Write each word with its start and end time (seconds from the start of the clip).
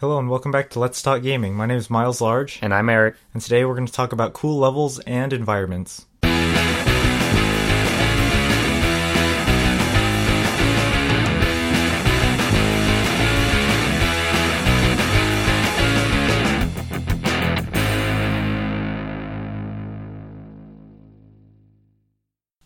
Hello 0.00 0.18
and 0.18 0.30
welcome 0.30 0.50
back 0.50 0.70
to 0.70 0.78
Let's 0.80 1.02
Talk 1.02 1.20
Gaming. 1.20 1.54
My 1.54 1.66
name 1.66 1.76
is 1.76 1.90
Miles 1.90 2.22
Large, 2.22 2.58
And 2.62 2.72
I'm 2.72 2.88
Eric. 2.88 3.16
and 3.34 3.42
today 3.42 3.66
we're 3.66 3.74
going 3.74 3.86
to 3.86 3.92
talk 3.92 4.14
about 4.14 4.32
cool 4.32 4.58
levels 4.58 4.98
and 5.00 5.30
environments. 5.30 6.06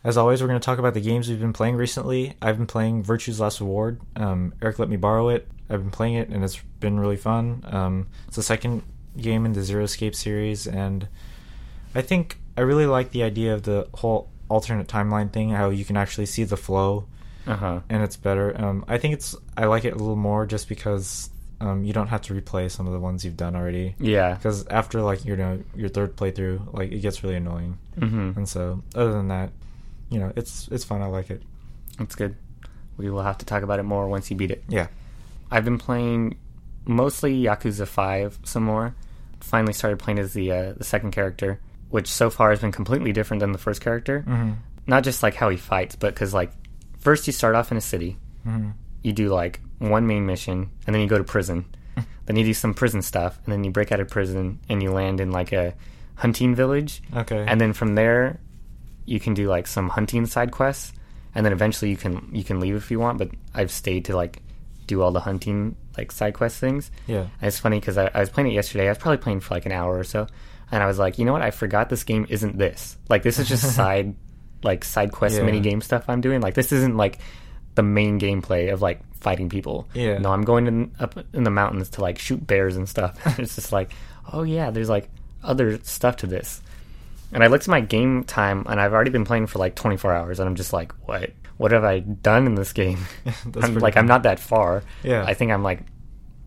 As 0.05 0.19
always, 0.19 0.43
we're 0.43 0.49
going 0.49 0.61
to 0.61 0.65
talk 0.65 0.79
about 0.79 0.93
the 0.95 1.01
games 1.01 1.29
we've 1.29 1.41
been 1.41 1.55
playing 1.55 1.77
recently. 1.77 2.35
I've 2.43 2.59
been 2.59 2.67
playing 2.67 3.03
Virtue's 3.03 3.41
Last 3.41 3.61
Reward. 3.61 4.01
Um, 4.17 4.53
Eric 4.61 4.79
let 4.79 4.91
me 4.91 4.97
borrow 4.97 5.31
it. 5.31 5.49
I've 5.71 5.81
been 5.81 5.91
playing 5.91 6.15
it, 6.17 6.29
and 6.29 6.45
it's 6.45 6.59
been 6.79 7.01
really 7.01 7.17
fun. 7.17 7.65
Um, 7.67 8.07
it's 8.27 8.37
the 8.37 8.43
second 8.43 8.83
game 9.17 9.47
in 9.47 9.55
the 9.55 9.63
Zero 9.63 9.83
Escape 9.85 10.15
series, 10.15 10.67
and 10.67 11.09
I 11.95 12.03
think 12.03 12.39
I 12.57 12.61
really 12.61 12.85
like 12.85 13.13
the 13.13 13.23
idea 13.23 13.55
of 13.55 13.63
the 13.63 13.89
whole 13.95 14.29
alternate 14.51 14.89
timeline 14.89 15.33
thing. 15.33 15.51
How 15.51 15.71
you 15.71 15.87
can 15.87 15.97
actually 15.97 16.27
see 16.27 16.45
the 16.45 16.59
flow, 16.59 17.07
Uh 17.47 17.57
huh. 17.57 17.81
and 17.89 18.03
it's 18.03 18.17
better. 18.17 18.55
Um, 18.63 18.85
I 18.87 18.99
think 18.99 19.15
it's 19.15 19.35
I 19.57 19.65
like 19.65 19.87
it 19.87 19.95
a 19.95 19.97
little 19.97 20.17
more 20.17 20.45
just 20.45 20.69
because 20.69 21.31
um, 21.63 21.83
you 21.83 21.95
don't 21.95 22.09
have 22.09 22.21
to 22.23 22.35
replay 22.35 22.71
some 22.71 22.87
of 22.87 22.93
the 22.93 23.01
ones 23.01 23.25
you've 23.25 23.39
done 23.39 23.57
already. 23.57 23.95
Yeah. 23.99 24.35
Because 24.35 24.67
after 24.67 25.01
like 25.01 25.25
you 25.25 25.35
know 25.35 25.63
your 25.75 25.89
third 25.89 26.15
playthrough, 26.15 26.75
like 26.75 26.93
it 26.93 26.99
gets 26.99 27.23
really 27.25 27.37
annoying. 27.37 27.79
hmm 27.99 28.33
And 28.37 28.47
so, 28.47 28.83
other 28.95 29.13
than 29.13 29.29
that, 29.29 29.49
you 30.15 30.21
know, 30.21 30.33
it's 30.37 30.69
it's 30.71 30.85
fun. 30.85 31.03
I 31.03 31.07
like 31.07 31.29
it. 31.31 31.43
That's 31.99 32.15
good. 32.15 32.37
We 32.97 33.11
will 33.11 33.23
have 33.23 33.39
to 33.39 33.45
talk 33.45 33.63
about 33.65 33.81
it 33.81 33.83
more 33.83 34.07
once 34.09 34.31
you 34.31 34.37
beat 34.37 34.53
it. 34.53 34.63
Yeah. 34.69 34.87
I've 35.51 35.65
been 35.65 35.79
playing 35.79 36.37
mostly 36.87 37.43
Yakuza 37.43 37.87
5 37.87 38.39
some 38.45 38.63
more. 38.63 38.95
Finally 39.41 39.73
started 39.73 39.99
playing 39.99 40.19
as 40.21 40.33
the 40.33 40.53
uh, 40.53 40.73
the 40.75 40.85
second 40.85 41.11
character, 41.11 41.59
which 41.91 42.07
so 42.09 42.31
far 42.31 42.51
has 42.51 42.61
been 42.61 42.73
completely 42.73 43.13
different 43.13 43.41
than 43.41 43.51
the 43.53 43.59
first 43.59 43.81
character. 43.81 44.21
hmm 44.23 44.53
Not 44.87 45.03
just 45.05 45.23
like 45.23 45.35
how 45.35 45.49
he 45.51 45.57
fights, 45.57 45.97
but 45.97 46.15
because 46.15 46.33
like 46.33 46.53
first 46.99 47.27
you 47.27 47.33
start 47.33 47.55
off 47.57 47.71
in 47.73 47.77
a 47.77 47.81
city, 47.83 48.17
hmm 48.45 48.71
you 49.03 49.13
do 49.13 49.29
like 49.29 49.61
one 49.81 50.07
main 50.07 50.25
mission, 50.25 50.71
and 50.87 50.95
then 50.95 51.03
you 51.03 51.09
go 51.09 51.19
to 51.19 51.25
prison. 51.25 51.65
then 52.27 52.37
you 52.37 52.45
do 52.45 52.55
some 52.55 52.73
prison 52.75 53.03
stuff, 53.03 53.39
and 53.45 53.53
then 53.53 53.65
you 53.65 53.71
break 53.71 53.91
out 53.93 54.01
of 54.01 54.09
prison 54.09 54.61
and 54.71 54.83
you 54.83 54.91
land 54.93 55.21
in 55.21 55.31
like 55.31 55.53
a 55.53 55.75
hunting 56.15 56.55
village. 56.55 57.03
Okay. 57.15 57.45
and 57.47 57.61
then 57.61 57.73
from 57.75 57.97
there 57.97 58.39
you 59.07 59.21
can 59.21 59.35
do 59.35 59.49
like 59.49 59.67
some 59.67 59.89
hunting 59.89 60.27
side 60.27 60.51
quests 60.51 60.93
and 61.35 61.45
then 61.45 61.53
eventually 61.53 61.91
you 61.91 61.97
can 61.97 62.29
you 62.33 62.45
can 62.45 62.61
leave 62.61 62.75
if 62.77 62.91
you 62.91 62.99
want 62.99 63.19
but 63.19 63.29
i've 63.55 63.71
stayed 63.71 64.05
to 64.07 64.17
like 64.17 64.41
do 64.87 65.01
all 65.03 65.11
the 65.13 65.21
hunting 65.21 65.75
like 65.97 66.13
side 66.13 66.35
quest 66.35 66.59
things. 66.59 66.91
Yeah. 67.07 67.21
and 67.21 67.31
it's 67.43 67.59
funny 67.59 67.81
because 67.81 67.97
I, 67.97 68.11
I 68.13 68.21
was 68.21 68.29
playing 68.29 68.51
it 68.51 68.55
yesterday. 68.55 68.87
I 68.87 68.91
was 68.91 68.99
probably 68.99 69.17
playing 69.19 69.41
for 69.41 69.55
like 69.55 69.65
an 69.65 69.73
hour 69.73 69.97
or 69.99 70.05
so 70.05 70.27
and 70.71 70.83
i 70.83 70.87
was 70.87 70.99
like 70.99 71.19
you 71.19 71.25
know 71.25 71.33
what? 71.33 71.41
I 71.43 71.51
forgot 71.53 71.89
this 71.89 72.05
game 72.05 72.27
isn't 72.29 72.59
this. 72.59 72.97
Like 73.09 73.23
this 73.23 73.39
is 73.39 73.49
just 73.49 73.75
side 73.77 74.15
like 74.63 74.85
side 74.85 75.13
quest 75.13 75.37
Yeah. 75.37 75.43
mini 75.45 75.61
game 75.61 75.81
stuff 75.81 76.05
i'm 76.09 76.21
doing. 76.21 76.41
Like 76.41 76.55
this 76.55 76.71
isn't 76.73 76.97
like 76.97 77.19
the 77.77 77.83
main 77.83 78.21
gameplay 78.21 78.73
of 78.73 78.83
like 78.83 79.01
fighting 79.15 79.49
people. 79.49 79.89
Yeah. 79.95 80.19
no 80.19 80.31
i'm 80.33 80.43
going 80.45 80.67
in, 80.67 80.93
up 81.01 81.17
in 81.33 81.45
the 81.45 81.51
mountains 81.51 81.89
to 81.91 82.03
like 82.03 82.19
shoot 82.19 82.47
bears 82.47 82.77
and 82.77 82.89
stuff. 82.89 83.17
It's 83.39 83.55
just 83.55 83.73
like 83.73 83.93
oh 84.33 84.43
yeah 84.43 84.71
there's 84.71 84.91
like 84.91 85.09
other 85.43 85.79
stuff 85.83 86.17
to 86.17 86.27
this 86.27 86.61
and 87.35 87.45
I 87.45 87.49
looked 87.49 87.65
at 87.65 87.69
my 87.69 87.81
game 87.81 88.25
time, 88.25 88.65
and 88.69 88.81
I've 88.81 88.93
already 88.93 89.11
been 89.11 89.25
playing 89.27 89.47
for 89.49 89.59
like 89.59 89.75
24 89.75 90.15
hours, 90.15 90.41
and 90.41 90.49
I'm 90.49 90.55
just 90.55 90.73
like, 90.73 90.93
what? 91.07 91.31
What 91.57 91.73
have 91.73 91.85
I 91.85 92.01
done 92.01 92.47
in 92.47 92.55
this 92.55 92.73
game? 92.73 92.99
I'm 93.63 93.75
like, 93.77 93.95
cool. 93.95 94.01
I'm 94.01 94.07
not 94.07 94.23
that 94.25 94.41
far. 94.41 94.83
Yeah. 95.03 95.25
I 95.25 95.35
think 95.35 95.53
I'm 95.53 95.63
like, 95.63 95.81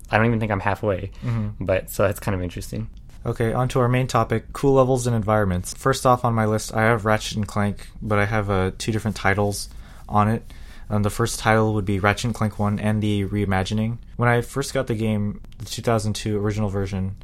I 0.10 0.18
don't 0.18 0.26
even 0.26 0.40
think 0.40 0.52
I'm 0.52 0.60
halfway. 0.60 1.12
Mhm. 1.24 1.54
But 1.60 1.90
so 1.90 2.04
that's 2.04 2.20
kind 2.20 2.34
of 2.36 2.42
interesting. 2.42 2.90
Okay, 3.26 3.52
on 3.54 3.68
to 3.70 3.80
our 3.80 3.88
main 3.90 4.08
topic: 4.08 4.54
cool 4.54 4.74
levels 4.76 5.06
and 5.08 5.16
environments. 5.16 5.74
First 5.74 6.06
off 6.06 6.24
on 6.24 6.34
my 6.34 6.46
list, 6.46 6.74
I 6.74 6.82
have 6.84 7.04
Ratchet 7.06 7.36
and 7.38 7.48
Clank, 7.48 7.88
but 8.02 8.18
I 8.20 8.26
have 8.26 8.50
uh, 8.50 8.72
two 8.78 8.92
different 8.92 9.18
titles 9.18 9.70
on 10.08 10.30
it. 10.30 10.44
Um, 10.90 11.04
the 11.04 11.10
first 11.10 11.40
title 11.40 11.74
would 11.74 11.84
be 11.84 12.00
Ratchet 12.00 12.26
and 12.26 12.34
Clank 12.34 12.58
One 12.60 12.80
and 12.80 13.02
the 13.04 13.26
reimagining. 13.26 13.98
When 14.16 14.30
I 14.30 14.40
first 14.42 14.74
got 14.74 14.88
the 14.88 14.96
game, 14.96 15.42
the 15.58 15.66
2002 15.66 16.38
original 16.40 16.70
version, 16.70 17.18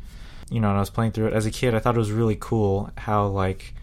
you 0.54 0.60
know, 0.62 0.70
and 0.70 0.78
I 0.78 0.80
was 0.80 0.90
playing 0.90 1.12
through 1.14 1.28
it. 1.28 1.34
As 1.34 1.46
a 1.46 1.52
kid, 1.52 1.74
I 1.76 1.80
thought 1.80 1.96
it 1.96 2.00
was 2.00 2.12
really 2.12 2.38
cool 2.40 2.92
how 2.98 3.28
like 3.28 3.74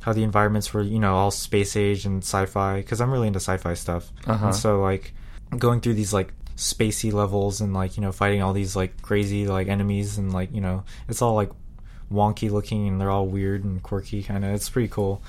how 0.00 0.12
the 0.12 0.22
environments 0.22 0.74
were, 0.74 0.82
you 0.82 0.98
know, 0.98 1.14
all 1.14 1.30
space 1.30 1.76
age 1.76 2.04
and 2.04 2.22
sci-fi. 2.22 2.76
Because 2.78 3.00
I'm 3.00 3.10
really 3.10 3.26
into 3.28 3.38
sci-fi 3.40 3.74
stuff, 3.74 4.10
Uh-huh. 4.26 4.46
and 4.46 4.54
so 4.54 4.80
like 4.82 5.14
going 5.58 5.80
through 5.80 5.94
these 5.94 6.12
like 6.12 6.32
spacey 6.56 7.12
levels 7.12 7.60
and 7.60 7.72
like 7.74 7.96
you 7.96 8.00
know 8.00 8.12
fighting 8.12 8.40
all 8.42 8.52
these 8.52 8.76
like 8.76 9.00
crazy 9.02 9.46
like 9.46 9.66
enemies 9.68 10.18
and 10.18 10.32
like 10.32 10.52
you 10.54 10.60
know 10.60 10.84
it's 11.08 11.20
all 11.20 11.34
like 11.34 11.50
wonky 12.12 12.48
looking 12.50 12.86
and 12.86 13.00
they're 13.00 13.10
all 13.10 13.26
weird 13.26 13.64
and 13.64 13.82
quirky 13.82 14.22
kind 14.22 14.44
of 14.44 14.52
it's 14.54 14.68
pretty 14.68 14.88
cool. 14.88 15.22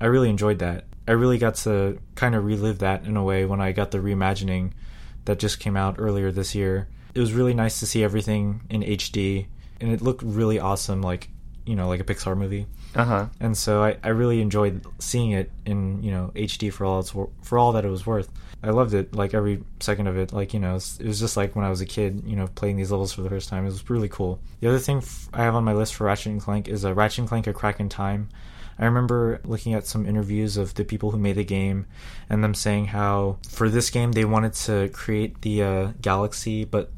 I 0.00 0.06
really 0.06 0.28
enjoyed 0.30 0.58
that. 0.58 0.84
I 1.08 1.12
really 1.12 1.38
got 1.38 1.54
to 1.66 1.98
kind 2.16 2.34
of 2.34 2.44
relive 2.44 2.78
that 2.80 3.04
in 3.06 3.16
a 3.16 3.22
way 3.24 3.44
when 3.44 3.60
i 3.60 3.72
got 3.72 3.90
the 3.92 3.98
reimagining 3.98 4.72
that 5.24 5.38
just 5.38 5.58
came 5.60 5.76
out 5.76 5.96
earlier 5.98 6.30
this 6.32 6.54
year. 6.54 6.88
It 7.14 7.20
was 7.20 7.32
really 7.32 7.54
nice 7.54 7.78
to 7.80 7.86
see 7.86 8.02
everything 8.04 8.62
in 8.70 8.82
hd 8.82 9.46
and 9.82 9.92
it 9.92 10.00
looked 10.00 10.22
really 10.22 10.58
awesome 10.58 11.02
like 11.02 11.28
you 11.66 11.76
know 11.76 11.86
like 11.88 12.00
a 12.00 12.04
pixar 12.04 12.36
movie 12.36 12.66
Uh 12.96 13.04
huh. 13.04 13.26
and 13.40 13.56
so 13.56 13.82
I, 13.84 13.96
I 14.02 14.08
really 14.08 14.40
enjoyed 14.40 14.84
seeing 14.98 15.32
it 15.32 15.50
in 15.66 16.02
you 16.02 16.10
know 16.10 16.32
HD 16.34 16.72
for 16.72 16.84
all 16.86 17.00
it's 17.00 17.10
for 17.10 17.58
all 17.58 17.72
that 17.72 17.84
it 17.84 17.88
was 17.90 18.06
worth. 18.06 18.30
I 18.64 18.70
loved 18.70 18.94
it 18.94 19.12
like 19.14 19.34
every 19.34 19.62
second 19.80 20.06
of 20.06 20.16
it. 20.16 20.32
Like 20.32 20.54
you 20.54 20.60
know 20.60 20.76
it 20.76 21.06
was 21.06 21.18
just 21.20 21.36
like 21.36 21.54
when 21.56 21.64
I 21.64 21.70
was 21.70 21.80
a 21.80 21.86
kid, 21.86 22.22
you 22.26 22.36
know, 22.36 22.46
playing 22.46 22.76
these 22.76 22.90
levels 22.92 23.12
for 23.12 23.22
the 23.22 23.28
first 23.28 23.48
time. 23.48 23.62
It 23.64 23.70
was 23.70 23.90
really 23.90 24.08
cool. 24.08 24.38
The 24.60 24.68
other 24.68 24.78
thing 24.78 24.98
f- 24.98 25.28
I 25.32 25.42
have 25.42 25.54
on 25.56 25.64
my 25.64 25.72
list 25.72 25.94
for 25.96 26.04
Ratchet 26.04 26.32
and 26.32 26.40
Clank 26.40 26.68
is 26.68 26.84
a 26.84 26.94
Ratchet 26.94 27.18
and 27.20 27.28
Clank: 27.28 27.46
A 27.48 27.52
Crack 27.52 27.80
in 27.80 27.88
Time. 27.88 28.28
I 28.78 28.84
remember 28.86 29.40
looking 29.44 29.74
at 29.74 29.86
some 29.86 30.06
interviews 30.06 30.56
of 30.56 30.74
the 30.74 30.84
people 30.84 31.10
who 31.10 31.18
made 31.18 31.36
the 31.36 31.44
game, 31.44 31.86
and 32.30 32.42
them 32.42 32.54
saying 32.54 32.86
how 32.86 33.38
for 33.48 33.68
this 33.68 33.90
game 33.90 34.12
they 34.12 34.24
wanted 34.24 34.52
to 34.66 34.88
create 34.90 35.42
the 35.42 35.62
uh, 35.62 35.92
galaxy, 36.00 36.64
but 36.64 36.90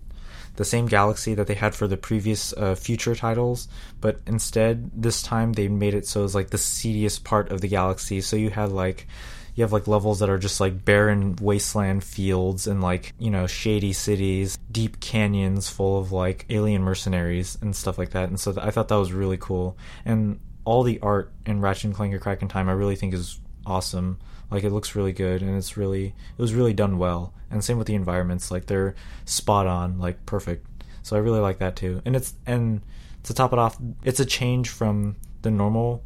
the 0.56 0.64
same 0.64 0.86
galaxy 0.86 1.34
that 1.34 1.46
they 1.46 1.54
had 1.54 1.74
for 1.74 1.86
the 1.86 1.96
previous 1.96 2.52
uh, 2.54 2.74
future 2.74 3.14
titles, 3.14 3.68
but 4.00 4.20
instead 4.26 4.90
this 4.94 5.22
time 5.22 5.52
they 5.52 5.68
made 5.68 5.94
it 5.94 6.06
so 6.06 6.24
it's 6.24 6.34
like 6.34 6.50
the 6.50 6.58
seediest 6.58 7.24
part 7.24 7.50
of 7.50 7.60
the 7.60 7.68
galaxy. 7.68 8.20
So 8.20 8.36
you 8.36 8.50
had 8.50 8.70
like 8.70 9.06
you 9.54 9.62
have 9.62 9.72
like 9.72 9.86
levels 9.86 10.18
that 10.18 10.28
are 10.28 10.38
just 10.38 10.60
like 10.60 10.84
barren 10.84 11.36
wasteland 11.36 12.02
fields 12.02 12.66
and 12.66 12.80
like 12.82 13.12
you 13.18 13.30
know 13.30 13.46
shady 13.46 13.92
cities, 13.92 14.58
deep 14.70 15.00
canyons 15.00 15.68
full 15.68 15.98
of 15.98 16.12
like 16.12 16.46
alien 16.50 16.82
mercenaries 16.82 17.56
and 17.60 17.74
stuff 17.74 17.98
like 17.98 18.10
that. 18.10 18.28
And 18.28 18.38
so 18.38 18.52
th- 18.52 18.64
I 18.64 18.70
thought 18.70 18.88
that 18.88 18.96
was 18.96 19.12
really 19.12 19.38
cool. 19.38 19.76
And 20.04 20.40
all 20.64 20.82
the 20.82 20.98
art 21.00 21.32
in 21.46 21.60
Ratchet 21.60 21.84
and 21.84 21.94
Clank: 21.94 22.14
A 22.14 22.18
Crack 22.18 22.42
in 22.42 22.48
Time, 22.48 22.68
I 22.68 22.72
really 22.72 22.96
think 22.96 23.14
is 23.14 23.40
awesome. 23.66 24.18
Like 24.54 24.64
it 24.64 24.70
looks 24.70 24.94
really 24.94 25.12
good, 25.12 25.42
and 25.42 25.56
it's 25.56 25.76
really 25.76 26.06
it 26.06 26.40
was 26.40 26.54
really 26.54 26.72
done 26.72 26.96
well. 26.96 27.34
And 27.50 27.62
same 27.62 27.76
with 27.76 27.88
the 27.88 27.96
environments, 27.96 28.50
like 28.50 28.66
they're 28.66 28.94
spot 29.24 29.66
on, 29.66 29.98
like 29.98 30.24
perfect. 30.26 30.66
So 31.02 31.16
I 31.16 31.18
really 31.18 31.40
like 31.40 31.58
that 31.58 31.74
too. 31.74 32.00
And 32.04 32.14
it's 32.14 32.34
and 32.46 32.80
to 33.24 33.34
top 33.34 33.52
it 33.52 33.58
off, 33.58 33.76
it's 34.04 34.20
a 34.20 34.24
change 34.24 34.68
from 34.68 35.16
the 35.42 35.50
normal 35.50 36.04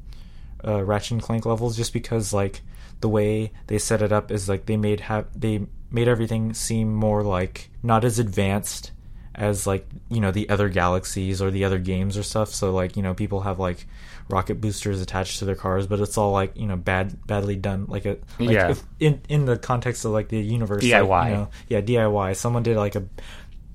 uh, 0.66 0.82
Ratchet 0.82 1.12
and 1.12 1.22
Clank 1.22 1.44
levels, 1.44 1.76
just 1.76 1.92
because 1.92 2.32
like 2.32 2.62
the 3.00 3.08
way 3.08 3.52
they 3.66 3.78
set 3.78 4.02
it 4.02 4.12
up 4.12 4.30
is 4.30 4.48
like 4.48 4.64
they 4.64 4.78
made 4.78 5.00
have 5.00 5.26
they 5.38 5.66
made 5.90 6.08
everything 6.08 6.54
seem 6.54 6.94
more 6.94 7.22
like 7.22 7.70
not 7.82 8.04
as 8.04 8.18
advanced 8.18 8.92
as 9.38 9.66
like 9.66 9.86
you 10.10 10.20
know 10.20 10.30
the 10.30 10.50
other 10.50 10.68
galaxies 10.68 11.40
or 11.40 11.50
the 11.50 11.64
other 11.64 11.78
games 11.78 12.18
or 12.18 12.22
stuff. 12.22 12.52
So 12.52 12.72
like 12.72 12.96
you 12.96 13.02
know 13.02 13.14
people 13.14 13.40
have 13.42 13.58
like 13.58 13.86
rocket 14.28 14.60
boosters 14.60 15.00
attached 15.00 15.38
to 15.38 15.44
their 15.46 15.54
cars, 15.54 15.86
but 15.86 16.00
it's 16.00 16.18
all 16.18 16.32
like 16.32 16.56
you 16.56 16.66
know 16.66 16.76
bad 16.76 17.26
badly 17.26 17.56
done. 17.56 17.86
Like 17.88 18.04
a 18.04 18.18
like 18.38 18.50
Yeah. 18.50 18.70
if, 18.72 18.82
in 19.00 19.20
in 19.28 19.44
the 19.46 19.56
context 19.56 20.04
of 20.04 20.10
like 20.10 20.28
the 20.28 20.38
universe, 20.38 20.82
like, 20.82 20.92
DIY. 20.92 21.28
you 21.30 21.34
know, 21.36 21.48
yeah, 21.68 21.80
DIY. 21.80 22.36
Someone 22.36 22.62
did 22.62 22.76
like 22.76 22.96
a 22.96 23.04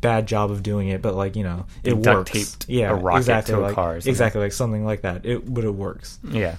bad 0.02 0.28
job 0.28 0.52
of 0.52 0.62
doing 0.64 0.90
it, 0.90 1.02
but 1.02 1.16
like 1.16 1.36
you 1.38 1.44
know 1.44 1.66
it 1.84 2.02
duct 2.02 2.06
works. 2.06 2.32
taped 2.32 2.70
yeah, 2.70 2.92
a 2.92 2.96
rocket 2.96 3.20
exactly 3.20 3.56
like, 3.56 3.74
car 3.76 3.92
or 3.92 3.94
something. 4.02 4.12
exactly 4.12 4.42
like 4.42 4.52
something 4.52 4.86
like 4.86 5.02
that. 5.02 5.26
It 5.26 5.52
but 5.52 5.64
it 5.64 5.72
works. 5.74 6.20
Yeah. 6.30 6.58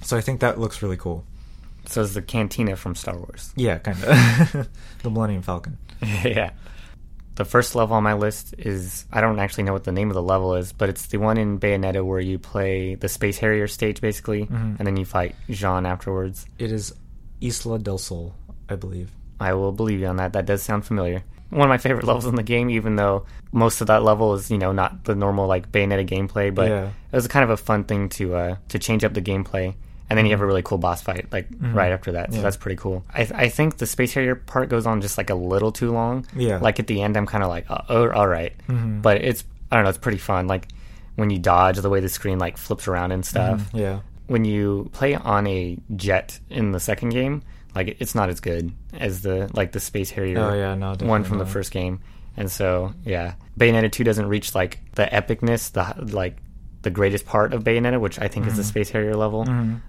So 0.00 0.16
I 0.16 0.22
think 0.22 0.40
that 0.40 0.58
looks 0.58 0.80
really 0.82 0.96
cool. 0.96 1.24
So 1.86 2.02
it's 2.02 2.14
the 2.14 2.22
cantina 2.22 2.74
from 2.76 2.94
Star 2.94 3.16
Wars. 3.16 3.52
Yeah, 3.54 3.78
kind 3.78 4.02
of 4.02 4.68
the 5.02 5.10
Millennium 5.10 5.42
Falcon. 5.42 5.76
yeah. 6.24 6.52
The 7.36 7.44
first 7.44 7.74
level 7.74 7.96
on 7.96 8.02
my 8.02 8.14
list 8.14 8.54
is 8.58 9.06
I 9.12 9.20
don't 9.20 9.38
actually 9.38 9.64
know 9.64 9.72
what 9.72 9.84
the 9.84 9.92
name 9.92 10.10
of 10.10 10.14
the 10.14 10.22
level 10.22 10.54
is, 10.56 10.72
but 10.72 10.88
it's 10.88 11.06
the 11.06 11.18
one 11.18 11.38
in 11.38 11.58
Bayonetta 11.58 12.04
where 12.04 12.20
you 12.20 12.38
play 12.38 12.96
the 12.96 13.08
Space 13.08 13.38
Harrier 13.38 13.66
stage 13.68 14.00
basically, 14.00 14.46
Mhm. 14.46 14.76
and 14.78 14.86
then 14.86 14.96
you 14.96 15.04
fight 15.04 15.34
Jeanne 15.48 15.86
afterwards. 15.86 16.44
It 16.58 16.70
is 16.72 16.92
Isla 17.40 17.78
del 17.78 17.98
Sol, 17.98 18.34
I 18.68 18.76
believe. 18.76 19.10
I 19.38 19.54
will 19.54 19.72
believe 19.72 20.00
you 20.00 20.06
on 20.06 20.16
that. 20.16 20.34
That 20.34 20.44
does 20.44 20.62
sound 20.62 20.84
familiar. 20.84 21.22
One 21.48 21.62
of 21.62 21.68
my 21.68 21.78
favorite 21.78 22.04
levels 22.10 22.26
in 22.26 22.34
the 22.34 22.42
game, 22.42 22.68
even 22.68 22.96
though 22.96 23.24
most 23.52 23.80
of 23.80 23.86
that 23.86 24.02
level 24.02 24.34
is, 24.34 24.50
you 24.50 24.58
know, 24.58 24.72
not 24.72 25.04
the 25.04 25.14
normal 25.14 25.46
like 25.46 25.72
Bayonetta 25.72 26.06
gameplay, 26.06 26.54
but 26.54 26.68
Yeah. 26.68 26.84
it 27.10 27.16
was 27.16 27.26
kind 27.28 27.42
of 27.44 27.50
a 27.50 27.56
fun 27.56 27.84
thing 27.84 28.08
to 28.10 28.34
uh, 28.34 28.56
to 28.68 28.78
change 28.78 29.02
up 29.02 29.14
the 29.14 29.22
gameplay 29.22 29.74
and 30.10 30.18
then 30.18 30.26
you 30.26 30.32
have 30.32 30.40
a 30.42 30.46
really 30.46 30.62
cool 30.62 30.76
boss 30.76 31.00
fight 31.00 31.26
like 31.32 31.46
right 31.60 31.92
after 31.92 32.12
that. 32.12 32.30
So 32.32 32.36
Yeah. 32.38 32.42
that's 32.42 32.56
pretty 32.58 32.76
cool. 32.76 33.04
I 33.14 33.26
I 33.34 33.48
think 33.48 33.78
the 33.78 33.86
space 33.86 34.12
harrier 34.12 34.34
part 34.34 34.68
goes 34.68 34.84
on 34.86 35.00
just 35.00 35.16
like 35.16 35.30
a 35.30 35.34
little 35.34 35.72
too 35.72 35.92
long. 35.92 36.26
Yeah. 36.36 36.58
Like 36.58 36.78
at 36.80 36.86
the 36.88 37.00
end, 37.00 37.16
I'm 37.16 37.26
kind 37.26 37.42
of 37.44 37.48
like, 37.48 37.64
oh, 37.70 37.80
oh, 37.88 38.10
all 38.10 38.26
right. 38.28 38.52
Mhm. 38.68 39.00
but 39.00 39.22
it's 39.22 39.44
I 39.70 39.76
don't 39.76 39.84
know, 39.84 39.88
it's 39.90 39.98
pretty 39.98 40.18
fun. 40.18 40.46
Like 40.48 40.68
when 41.16 41.30
you 41.30 41.38
dodge, 41.38 41.78
the 41.78 41.88
way 41.88 42.00
the 42.00 42.08
screen 42.08 42.38
like 42.38 42.56
flips 42.58 42.86
around 42.88 43.12
and 43.12 43.24
stuff. 43.24 43.70
Yeah. 43.72 44.00
When 44.26 44.44
you 44.44 44.90
play 44.92 45.14
on 45.14 45.46
a 45.46 45.78
jet 45.96 46.38
in 46.50 46.72
the 46.72 46.80
second 46.80 47.10
game, 47.10 47.42
like 47.74 47.96
it's 48.00 48.14
not 48.14 48.28
as 48.30 48.40
good 48.40 48.72
as 48.98 49.22
the 49.22 49.48
like 49.54 49.70
the 49.72 49.80
space 49.80 50.10
harrier 50.10 50.38
Oh 50.40 50.54
yeah, 50.54 50.74
no, 50.74 50.94
one 51.02 51.22
from 51.24 51.38
the 51.38 51.46
first 51.46 51.70
game. 51.70 52.00
And 52.36 52.50
so, 52.50 52.94
yeah, 53.04 53.34
Bayonetta 53.58 53.90
2 53.92 54.02
doesn't 54.04 54.26
reach 54.26 54.54
like 54.54 54.80
the 54.94 55.04
epicness, 55.06 55.70
the 55.72 56.12
like 56.14 56.36
the 56.82 56.90
greatest 56.90 57.26
part 57.26 57.52
of 57.52 57.62
Bayonetta, 57.64 58.00
which 58.00 58.18
I 58.18 58.28
think 58.28 58.46
is 58.46 58.56
the 58.56 58.64
Space 58.64 58.88
Harrier 58.90 59.14
level. 59.14 59.44
Mhm. 59.44 59.80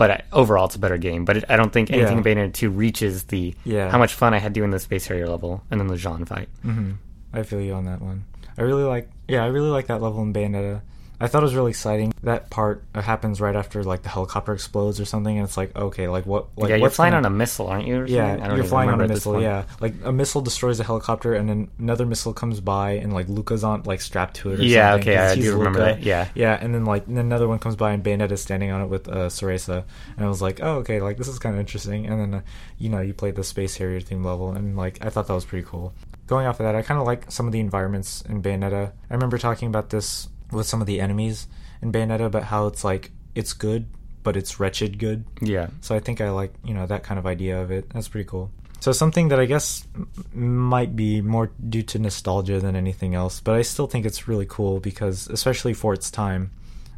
But 0.00 0.10
I, 0.10 0.22
overall, 0.32 0.64
it's 0.64 0.76
a 0.76 0.78
better 0.78 0.96
game. 0.96 1.26
But 1.26 1.36
it, 1.36 1.44
I 1.50 1.56
don't 1.56 1.74
think 1.74 1.90
anything 1.90 2.24
Yeah. 2.24 2.30
in 2.32 2.48
Bayonetta 2.48 2.54
2 2.54 2.70
reaches 2.70 3.24
the 3.24 3.54
Yeah. 3.64 3.90
how 3.90 3.98
much 3.98 4.14
fun 4.14 4.32
I 4.32 4.38
had 4.38 4.54
doing 4.54 4.70
the 4.70 4.78
Space 4.78 5.06
Harrier 5.08 5.28
level 5.28 5.62
and 5.70 5.78
then 5.78 5.88
the 5.88 5.96
Jeanne 5.98 6.24
fight. 6.24 6.48
hmm 6.62 6.92
I 7.34 7.42
feel 7.42 7.60
you 7.60 7.74
on 7.74 7.84
that 7.84 8.00
one. 8.00 8.24
I 8.56 8.62
really 8.62 8.82
like, 8.84 9.10
yeah, 9.28 9.44
I 9.44 9.48
really 9.48 9.68
like 9.68 9.88
that 9.88 10.00
level 10.00 10.22
in 10.22 10.32
Bayonetta. 10.32 10.80
I 11.22 11.26
thought 11.26 11.42
it 11.42 11.44
was 11.44 11.54
really 11.54 11.70
exciting. 11.70 12.14
That 12.22 12.48
part 12.48 12.82
happens 12.94 13.40
right 13.40 13.54
after 13.54 13.84
like 13.84 14.02
the 14.02 14.08
helicopter 14.08 14.54
explodes 14.54 14.98
or 15.00 15.04
something, 15.04 15.36
and 15.36 15.46
it's 15.46 15.56
like, 15.56 15.76
okay, 15.76 16.08
like 16.08 16.24
what? 16.24 16.46
Like, 16.56 16.70
yeah, 16.70 16.76
you're 16.76 16.88
flying 16.90 17.12
gonna- 17.12 17.26
on 17.28 17.32
a 17.32 17.36
missile, 17.36 17.66
aren't 17.66 17.86
you? 17.86 18.06
Yeah. 18.06 18.38
I 18.42 18.48
don't 18.48 18.56
you're 18.56 18.64
flying 18.64 18.88
on 18.88 19.00
a 19.00 19.06
missile. 19.08 19.40
Yeah, 19.40 19.64
like 19.80 19.94
a 20.04 20.12
missile 20.12 20.40
destroys 20.40 20.80
a 20.80 20.84
helicopter, 20.84 21.34
and 21.34 21.48
then 21.48 21.68
another 21.78 22.06
missile 22.06 22.32
comes 22.32 22.60
by, 22.60 22.92
and 22.92 23.12
like 23.12 23.28
Luka's 23.28 23.62
on 23.64 23.82
like 23.82 24.00
strapped 24.00 24.36
to 24.36 24.52
it. 24.52 24.60
Or 24.60 24.62
Yeah, 24.62 24.92
something, 24.92 25.08
okay, 25.10 25.18
I 25.18 25.34
do 25.34 25.56
remember 25.58 25.80
that, 25.80 26.02
yeah. 26.02 26.28
yeah, 26.34 26.58
and 26.60 26.74
then 26.74 26.84
like 26.86 27.06
and 27.06 27.16
then 27.18 27.26
another 27.26 27.48
one 27.48 27.58
comes 27.58 27.76
by, 27.76 27.92
and 27.92 28.02
Bayonetta's 28.02 28.40
standing 28.40 28.70
on 28.70 28.80
it 28.80 28.86
with 28.86 29.06
uh, 29.08 29.28
Cereza, 29.28 29.84
and 30.16 30.24
I 30.24 30.28
was 30.28 30.40
like, 30.40 30.60
oh, 30.62 30.76
okay, 30.78 31.00
like 31.02 31.18
this 31.18 31.28
is 31.28 31.38
kind 31.38 31.54
of 31.54 31.60
interesting. 31.60 32.06
And 32.06 32.18
then 32.20 32.34
uh, 32.34 32.40
you 32.78 32.88
know 32.88 33.00
you 33.00 33.12
played 33.12 33.36
the 33.36 33.44
Space 33.44 33.76
Harrier 33.76 34.00
theme 34.00 34.24
level, 34.24 34.52
and 34.52 34.74
like 34.76 35.04
I 35.04 35.10
thought 35.10 35.26
that 35.26 35.34
was 35.34 35.44
pretty 35.44 35.66
cool. 35.68 35.92
Going 36.26 36.46
off 36.46 36.60
of 36.60 36.64
that, 36.64 36.74
I 36.76 36.82
kind 36.82 36.98
of 37.00 37.06
like 37.06 37.30
some 37.30 37.46
of 37.46 37.52
the 37.52 37.60
environments 37.60 38.22
in 38.22 38.40
Bayonetta. 38.42 38.92
I 39.10 39.14
remember 39.14 39.36
talking 39.36 39.68
about 39.68 39.90
this 39.90 40.28
with 40.52 40.66
some 40.66 40.80
of 40.80 40.86
the 40.86 41.00
enemies 41.00 41.46
in 41.82 41.92
Bayonetta, 41.92 42.26
about 42.26 42.44
how 42.44 42.66
it's 42.66 42.84
like 42.84 43.10
it's 43.34 43.52
good, 43.52 43.86
but 44.22 44.36
it's 44.36 44.60
wretched 44.60 44.98
good. 44.98 45.24
Yeah. 45.40 45.68
So 45.80 45.94
I 45.94 46.00
think 46.00 46.20
I 46.20 46.30
like 46.30 46.52
you 46.64 46.74
know 46.74 46.86
that 46.86 47.02
kind 47.02 47.18
of 47.18 47.26
idea 47.26 47.60
of 47.60 47.70
it. 47.70 47.90
That's 47.90 48.08
pretty 48.08 48.28
cool. 48.28 48.50
So 48.80 48.92
something 48.92 49.28
that 49.28 49.38
I 49.38 49.44
guess 49.44 49.86
might 50.32 50.96
be 50.96 51.20
more 51.20 51.50
due 51.68 51.82
to 51.82 51.98
nostalgia 51.98 52.60
than 52.60 52.76
anything 52.76 53.14
else, 53.14 53.40
but 53.40 53.54
I 53.54 53.62
still 53.62 53.86
think 53.86 54.06
it's 54.06 54.26
really 54.26 54.46
cool 54.48 54.80
because 54.80 55.28
especially 55.28 55.74
for 55.74 55.92
its 55.92 56.10
time, 56.10 56.50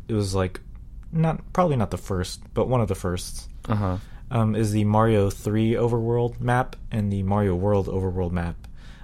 it 0.07 0.15
was 0.15 0.33
like 0.33 0.61
not 1.11 1.41
probably 1.53 1.77
not 1.77 1.91
the 1.91 1.99
first, 1.99 2.41
but 2.55 2.69
one 2.69 2.81
of 2.81 2.89
the 2.89 2.95
firsts. 2.95 3.49
Uh 3.69 3.75
huh. 3.75 3.97
Um, 4.31 4.57
is 4.57 4.73
the 4.73 4.85
Mario 4.85 5.29
3 5.29 5.73
overworld 5.75 6.41
map 6.41 6.75
and 6.91 7.13
the 7.13 7.23
Mario 7.23 7.55
World 7.55 7.87
overworld 7.87 8.33
map. 8.33 8.57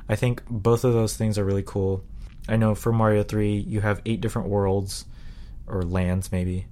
I 0.09 0.17
think 0.17 0.43
both 0.49 0.85
of 0.85 0.95
those 0.95 1.19
things 1.19 1.37
are 1.37 1.45
really 1.45 1.63
cool. 1.63 2.03
I 2.49 2.57
know 2.57 2.75
for 2.75 2.93
Mario 2.93 3.23
3, 3.23 3.57
you 3.59 3.81
have 3.83 4.01
eight 4.07 4.21
different 4.21 4.49
worlds 4.49 5.05
or 5.67 5.83
lands 5.83 6.33
maybe. 6.33 6.67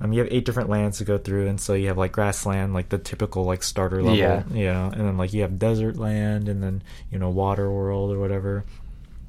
Um, 0.00 0.12
you 0.12 0.18
have 0.20 0.28
eight 0.32 0.44
different 0.44 0.68
lands 0.68 0.98
to 0.98 1.04
go 1.04 1.18
through, 1.18 1.46
and 1.46 1.60
so 1.60 1.74
you 1.74 1.86
have 1.86 1.96
like 1.96 2.10
grassland, 2.12 2.74
like 2.74 2.88
the 2.88 2.98
typical 2.98 3.44
like 3.44 3.62
starter 3.62 4.02
level, 4.02 4.16
Yeah. 4.18 4.42
you 4.50 4.64
know, 4.64 4.90
and 4.92 5.06
then 5.06 5.16
like 5.16 5.32
you 5.32 5.42
have 5.42 5.58
desert 5.58 5.96
land, 5.96 6.48
and 6.48 6.62
then 6.62 6.82
you 7.12 7.18
know 7.18 7.30
water 7.30 7.70
world 7.70 8.10
or 8.12 8.18
whatever, 8.18 8.64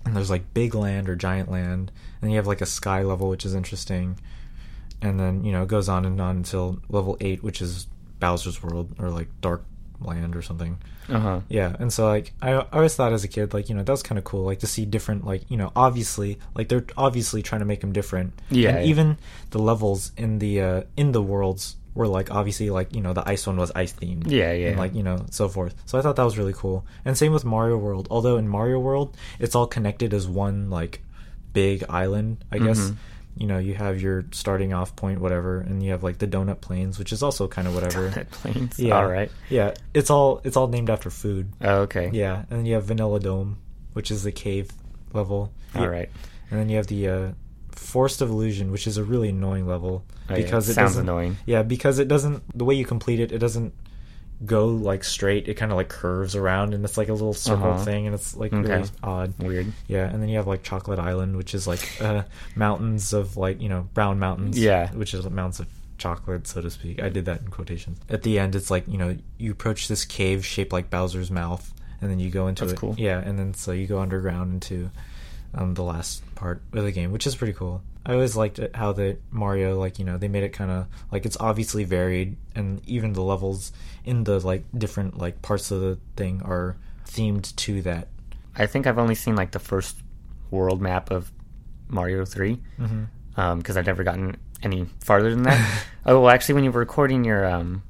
and 0.06 0.16
there's 0.16 0.32
like 0.32 0.54
big 0.56 0.74
land 0.74 1.08
or 1.08 1.16
giant 1.16 1.52
land, 1.52 1.92
and 2.22 2.32
you 2.32 2.38
have 2.38 2.48
like 2.48 2.62
a 2.62 2.66
sky 2.66 3.04
level, 3.04 3.30
which 3.30 3.46
is 3.46 3.54
interesting, 3.54 4.20
and 5.04 5.20
then 5.20 5.44
you 5.46 5.52
know 5.52 5.62
it 5.62 5.70
goes 5.70 5.88
on 5.88 6.04
and 6.04 6.20
on 6.20 6.38
until 6.38 6.80
level 6.90 7.16
eight, 7.22 7.44
which 7.44 7.62
is 7.62 7.86
Bowser's 8.20 8.64
world 8.64 8.96
or 8.98 9.12
like 9.12 9.28
dark 9.42 9.64
land 10.02 10.36
or 10.36 10.42
something. 10.42 10.80
Uh 11.10 11.20
huh. 11.20 11.40
Yeah, 11.50 11.76
and 11.80 11.92
so 11.92 12.08
like 12.08 12.34
I, 12.42 12.54
I 12.54 12.66
always 12.74 12.96
thought 12.96 13.14
as 13.14 13.24
a 13.24 13.28
kid, 13.28 13.54
like 13.54 13.70
you 13.70 13.76
know 13.76 13.84
that 13.84 13.92
was 13.92 14.04
kind 14.04 14.18
of 14.18 14.24
cool, 14.24 14.46
like 14.46 14.60
to 14.60 14.68
see 14.68 14.86
different, 14.86 15.26
like 15.26 15.50
you 15.50 15.58
know 15.58 15.72
obviously 15.76 16.40
like 16.56 16.70
they're 16.70 16.86
obviously 16.98 17.42
trying 17.42 17.60
to 17.60 17.66
make 17.66 17.82
them 17.82 17.92
different. 17.94 18.34
Yeah, 18.50 18.70
and 18.70 18.80
yeah. 18.80 18.86
even 18.86 19.18
the 19.52 19.60
levels 19.60 20.12
in 20.18 20.40
the 20.40 20.62
uh, 20.62 20.82
in 20.98 21.12
the 21.12 21.22
worlds 21.22 21.76
were 21.94 22.08
like 22.08 22.30
obviously 22.32 22.70
like 22.70 22.94
you 22.94 23.02
know 23.02 23.14
the 23.14 23.28
ice 23.28 23.48
one 23.48 23.58
was 23.58 23.72
ice 23.76 23.94
themed. 23.94 24.30
Yeah, 24.30 24.52
yeah. 24.52 24.70
and 24.70 24.78
like 24.78 24.94
you 24.94 25.04
know 25.04 25.26
so 25.32 25.48
forth. 25.48 25.76
So 25.86 25.98
I 25.98 26.02
thought 26.02 26.16
that 26.18 26.24
was 26.24 26.38
really 26.38 26.54
cool. 26.54 26.86
And 27.06 27.18
same 27.18 27.32
with 27.32 27.46
Mario 27.46 27.78
World. 27.78 28.08
Although 28.12 28.38
in 28.38 28.48
Mario 28.48 28.80
World 28.80 29.16
it's 29.40 29.56
all 29.56 29.68
connected 29.68 30.14
as 30.14 30.28
one 30.28 30.70
like 30.70 31.02
big 31.54 31.84
island, 31.90 32.44
I 32.52 32.60
guess. 32.60 32.80
Mhm. 32.80 32.96
You 33.38 33.48
know, 33.48 33.58
you 33.58 33.74
have 33.74 34.02
your 34.02 34.24
starting 34.32 34.74
off 34.74 34.96
point, 34.96 35.20
whatever, 35.20 35.60
and 35.60 35.84
you 35.84 35.92
have 35.92 36.04
like 36.04 36.20
the 36.20 36.28
donut 36.28 36.62
plains, 36.62 36.98
which 36.98 37.12
is 37.12 37.22
also 37.22 37.48
kind 37.50 37.68
of 37.68 37.76
whatever. 37.76 38.10
Donut 38.12 38.32
plains. 38.32 38.80
Yeah. 38.80 38.96
All 38.98 39.06
right. 39.08 39.30
Yeah, 39.50 39.74
it's 39.94 40.10
all 40.10 40.40
it's 40.46 40.56
all 40.56 40.68
named 40.68 40.90
after 40.90 41.10
food. 41.10 41.52
Oh, 41.62 41.82
okay. 41.82 42.10
Yeah, 42.14 42.40
and 42.50 42.60
then 42.60 42.66
you 42.66 42.76
have 42.76 42.86
Vanilla 42.86 43.20
Dome, 43.20 43.58
which 43.94 44.10
is 44.10 44.24
the 44.24 44.32
cave 44.32 44.70
level. 45.14 45.52
All 45.76 45.82
Yeah. 45.82 45.88
right. 45.88 46.10
And 46.50 46.60
then 46.60 46.70
you 46.70 46.78
have 46.78 46.88
the 46.88 47.08
uh, 47.10 47.32
Forest 47.72 48.22
of 48.22 48.30
Illusion, 48.30 48.72
which 48.72 48.88
is 48.88 48.98
a 48.98 49.04
really 49.04 49.30
annoying 49.30 49.68
level 49.68 50.06
Oh, 50.30 50.36
yeah. 50.36 50.44
because 50.44 50.70
it 50.70 50.76
Sounds 50.76 50.96
annoying. 50.96 51.36
Yeah, 51.46 51.64
because 51.64 52.00
it 52.00 52.08
doesn't. 52.08 52.42
The 52.58 52.64
way 52.64 52.76
you 52.76 52.86
complete 52.86 53.20
it, 53.20 53.32
it 53.34 53.40
doesn't 53.40 53.74
go 54.44 54.68
like 54.68 55.04
straight. 55.04 55.48
It 55.48 55.54
kind 55.54 55.72
of 55.72 55.76
like 55.78 55.90
curves 55.90 56.36
around, 56.36 56.74
and 56.74 56.84
it's 56.84 56.98
like 56.98 57.10
a 57.10 57.14
little 57.14 57.34
circle 57.34 57.72
Uh-huh. 57.72 57.84
thing, 57.86 58.06
and 58.08 58.16
it's 58.16 58.36
like 58.36 58.52
Okay. 58.52 58.68
really 58.78 58.90
odd. 59.04 59.34
Weird. 59.40 59.72
Yeah, 59.88 60.10
and 60.10 60.22
then 60.22 60.30
you 60.30 60.38
have 60.38 60.48
like 60.48 60.64
Chocolate 60.64 61.00
Island, 61.00 61.38
which 61.38 61.54
is 61.54 61.68
like 61.68 62.02
uh, 62.02 62.24
mountains 62.56 63.14
of 63.14 63.38
like 63.38 63.62
you 63.62 63.70
know 63.70 63.88
brown 63.94 64.20
mountains. 64.20 64.58
Yeah. 64.60 64.92
which 64.94 65.14
is 65.14 65.30
mountains 65.30 65.60
of 65.60 65.68
chocolate, 65.98 66.46
so 66.48 66.62
to 66.62 66.70
speak. 66.70 67.02
I 67.02 67.08
did 67.10 67.26
that 67.26 67.42
in 67.42 67.48
quotations. 67.48 68.00
At 68.10 68.24
the 68.24 68.40
end, 68.40 68.56
it's 68.56 68.70
like 68.70 68.88
you 68.88 68.98
know 68.98 69.16
you 69.38 69.52
approach 69.52 69.88
this 69.88 70.04
cave 70.06 70.46
shaped 70.46 70.74
like 70.74 70.90
Bowser's 70.90 71.32
mouth, 71.32 71.74
and 72.02 72.12
then 72.12 72.20
you 72.20 72.30
go 72.30 72.48
into 72.48 72.66
That's 72.66 72.74
it. 72.74 72.80
cool. 72.80 72.96
Yeah, 72.98 73.20
and 73.20 73.40
then 73.40 73.54
so 73.54 73.72
you 73.72 73.88
go 73.88 74.00
underground 74.00 74.54
into 74.56 74.90
um, 75.54 75.74
the 75.76 75.84
last 75.84 76.22
part 76.36 76.62
of 76.74 76.84
the 76.84 76.92
game, 76.92 77.12
which 77.14 77.26
is 77.26 77.36
pretty 77.36 77.54
cool. 77.54 77.82
I 78.06 78.14
always 78.14 78.36
liked 78.36 78.60
it 78.60 78.76
how 78.76 78.92
the 78.94 79.18
Mario 79.32 79.80
like 79.80 79.98
you 80.00 80.06
know 80.06 80.18
they 80.18 80.28
made 80.28 80.44
it 80.44 80.50
kind 80.54 80.70
of 80.72 80.88
like 81.12 81.26
it's 81.26 81.38
obviously 81.40 81.84
varied, 81.86 82.38
and 82.56 82.82
even 82.88 83.14
the 83.14 83.22
levels 83.24 83.72
in 84.04 84.24
the 84.26 84.40
like 84.40 84.64
different 84.78 85.18
like 85.18 85.42
parts 85.42 85.72
of 85.72 85.82
the 85.82 85.98
thing 86.16 86.42
are 86.44 86.78
themed 87.08 87.56
to 87.56 87.82
that. 87.84 88.08
I 88.56 88.68
think 88.68 88.88
I've 88.88 88.98
only 89.00 89.16
seen 89.16 89.36
like 89.36 89.52
the 89.52 89.60
first 89.60 89.98
world 90.52 90.82
map 90.82 91.12
of 91.12 91.32
Mario 91.88 92.26
3 92.26 92.60
Mm-hmm. 92.80 93.58
because 93.58 93.76
I've 93.78 93.86
never 93.86 94.04
gotten 94.04 94.38
any 94.64 94.86
farther 95.02 95.30
than 95.30 95.44
that. 95.44 95.84
oh, 96.06 96.22
well, 96.22 96.30
actually, 96.30 96.56
when 96.56 96.64
you 96.64 96.72
were 96.72 96.80
recording 96.80 97.24
your 97.26 97.46
um 97.46 97.84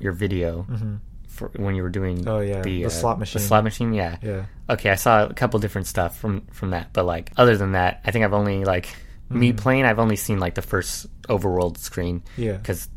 your 0.00 0.12
video 0.12 0.66
Mm-hmm. 0.70 0.94
for 1.28 1.48
when 1.56 1.74
you 1.74 1.82
were 1.82 1.90
doing 1.90 2.26
Oh, 2.28 2.40
yeah, 2.40 2.62
the 2.62 2.86
uh, 2.86 2.88
slot 2.88 3.18
machine. 3.18 3.40
the 3.42 3.46
slot 3.48 3.62
machine, 3.64 3.92
yeah. 3.92 4.16
Yeah. 4.22 4.44
Okay, 4.70 4.90
I 4.90 4.94
saw 4.96 5.26
a 5.26 5.34
couple 5.34 5.60
different 5.60 5.86
stuff 5.86 6.18
from 6.18 6.42
from 6.52 6.70
that, 6.70 6.92
but 6.92 7.04
like 7.04 7.30
other 7.36 7.56
than 7.56 7.72
that, 7.72 8.00
I 8.04 8.10
think 8.10 8.24
I've 8.24 8.32
only 8.34 8.64
like 8.64 8.88
me 9.30 9.52
Mhm. 9.52 9.56
playing. 9.56 9.84
I've 9.84 9.98
only 9.98 10.16
seen 10.16 10.38
like 10.38 10.54
the 10.54 10.62
first 10.62 11.06
overworld 11.28 11.78
screen 11.78 12.22
Yeah. 12.36 12.56
because 12.56 12.88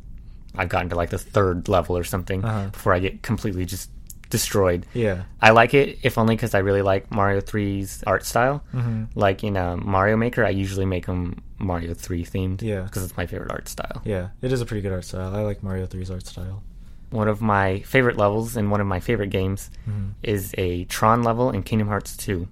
I've 0.56 0.70
gotten 0.70 0.90
to 0.90 0.96
like 0.96 1.10
the 1.10 1.18
third 1.18 1.68
level 1.70 1.98
or 1.98 2.04
something 2.04 2.44
Uh-huh. 2.44 2.70
before 2.70 2.94
I 2.94 3.00
get 3.00 3.22
completely 3.24 3.66
just 3.66 3.90
destroyed. 4.30 4.86
Yeah. 4.94 5.24
I 5.42 5.52
like 5.52 5.74
it 5.74 6.00
if 6.04 6.18
only 6.18 6.36
because 6.36 6.54
I 6.54 6.60
really 6.60 6.82
like 6.82 7.10
Mario 7.12 7.40
3's 7.40 8.04
art 8.06 8.26
style. 8.26 8.62
Mm-hmm. 8.74 9.04
Like 9.16 9.44
in 9.44 9.56
uh, 9.56 9.78
Mario 9.78 10.18
Maker, 10.18 10.44
I 10.46 10.50
usually 10.50 10.86
make 10.86 11.06
them 11.06 11.42
Mario 11.60 11.94
3 11.94 12.26
themed. 12.26 12.62
Yeah. 12.62 12.82
because 12.82 13.04
it's 13.06 13.16
my 13.16 13.26
favorite 13.26 13.52
art 13.52 13.70
style. 13.70 14.02
Yeah. 14.04 14.30
It 14.42 14.52
is 14.52 14.60
a 14.62 14.66
pretty 14.66 14.82
good 14.82 14.92
art 14.92 15.06
style. 15.06 15.34
I 15.34 15.42
like 15.44 15.64
Mario 15.64 15.86
3's 15.88 16.12
art 16.12 16.26
style. 16.28 16.62
One 17.10 17.30
of 17.30 17.40
my 17.42 17.80
favorite 17.82 18.18
levels 18.18 18.58
in 18.58 18.70
one 18.70 18.82
of 18.82 18.88
my 18.88 19.00
favorite 19.00 19.30
games 19.30 19.70
Mhm. 19.90 20.12
is 20.24 20.54
a 20.58 20.84
Tron 20.86 21.24
level 21.24 21.52
in 21.52 21.64
Kingdom 21.64 21.88
Hearts 21.88 22.18
2. 22.18 22.50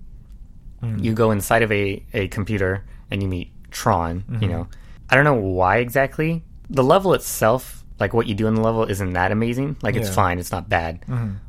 Mhm. 0.81 1.03
You 1.03 1.13
go 1.13 1.31
inside 1.31 1.61
of 1.61 1.71
a, 1.73 2.01
a 2.13 2.29
computer 2.29 2.83
and 3.11 3.21
you 3.21 3.27
meet 3.27 3.51
Tron, 3.75 4.23
you 4.29 4.47
Mhm. 4.47 4.49
know. 4.49 4.67
I 5.09 5.15
don't 5.15 5.25
know 5.25 5.33
why 5.35 5.77
exactly. 5.77 6.43
The 6.69 6.83
level 6.83 7.13
itself, 7.13 7.83
like 7.99 8.13
what 8.13 8.25
you 8.25 8.33
do 8.33 8.47
in 8.47 8.55
the 8.55 8.61
level, 8.61 8.83
isn't 8.85 9.13
that 9.13 9.31
amazing. 9.33 9.75
Like 9.83 9.95
it's 9.95 10.07
Yeah. 10.07 10.15
fine, 10.15 10.39
it's 10.39 10.51
not 10.51 10.69
bad. 10.69 10.99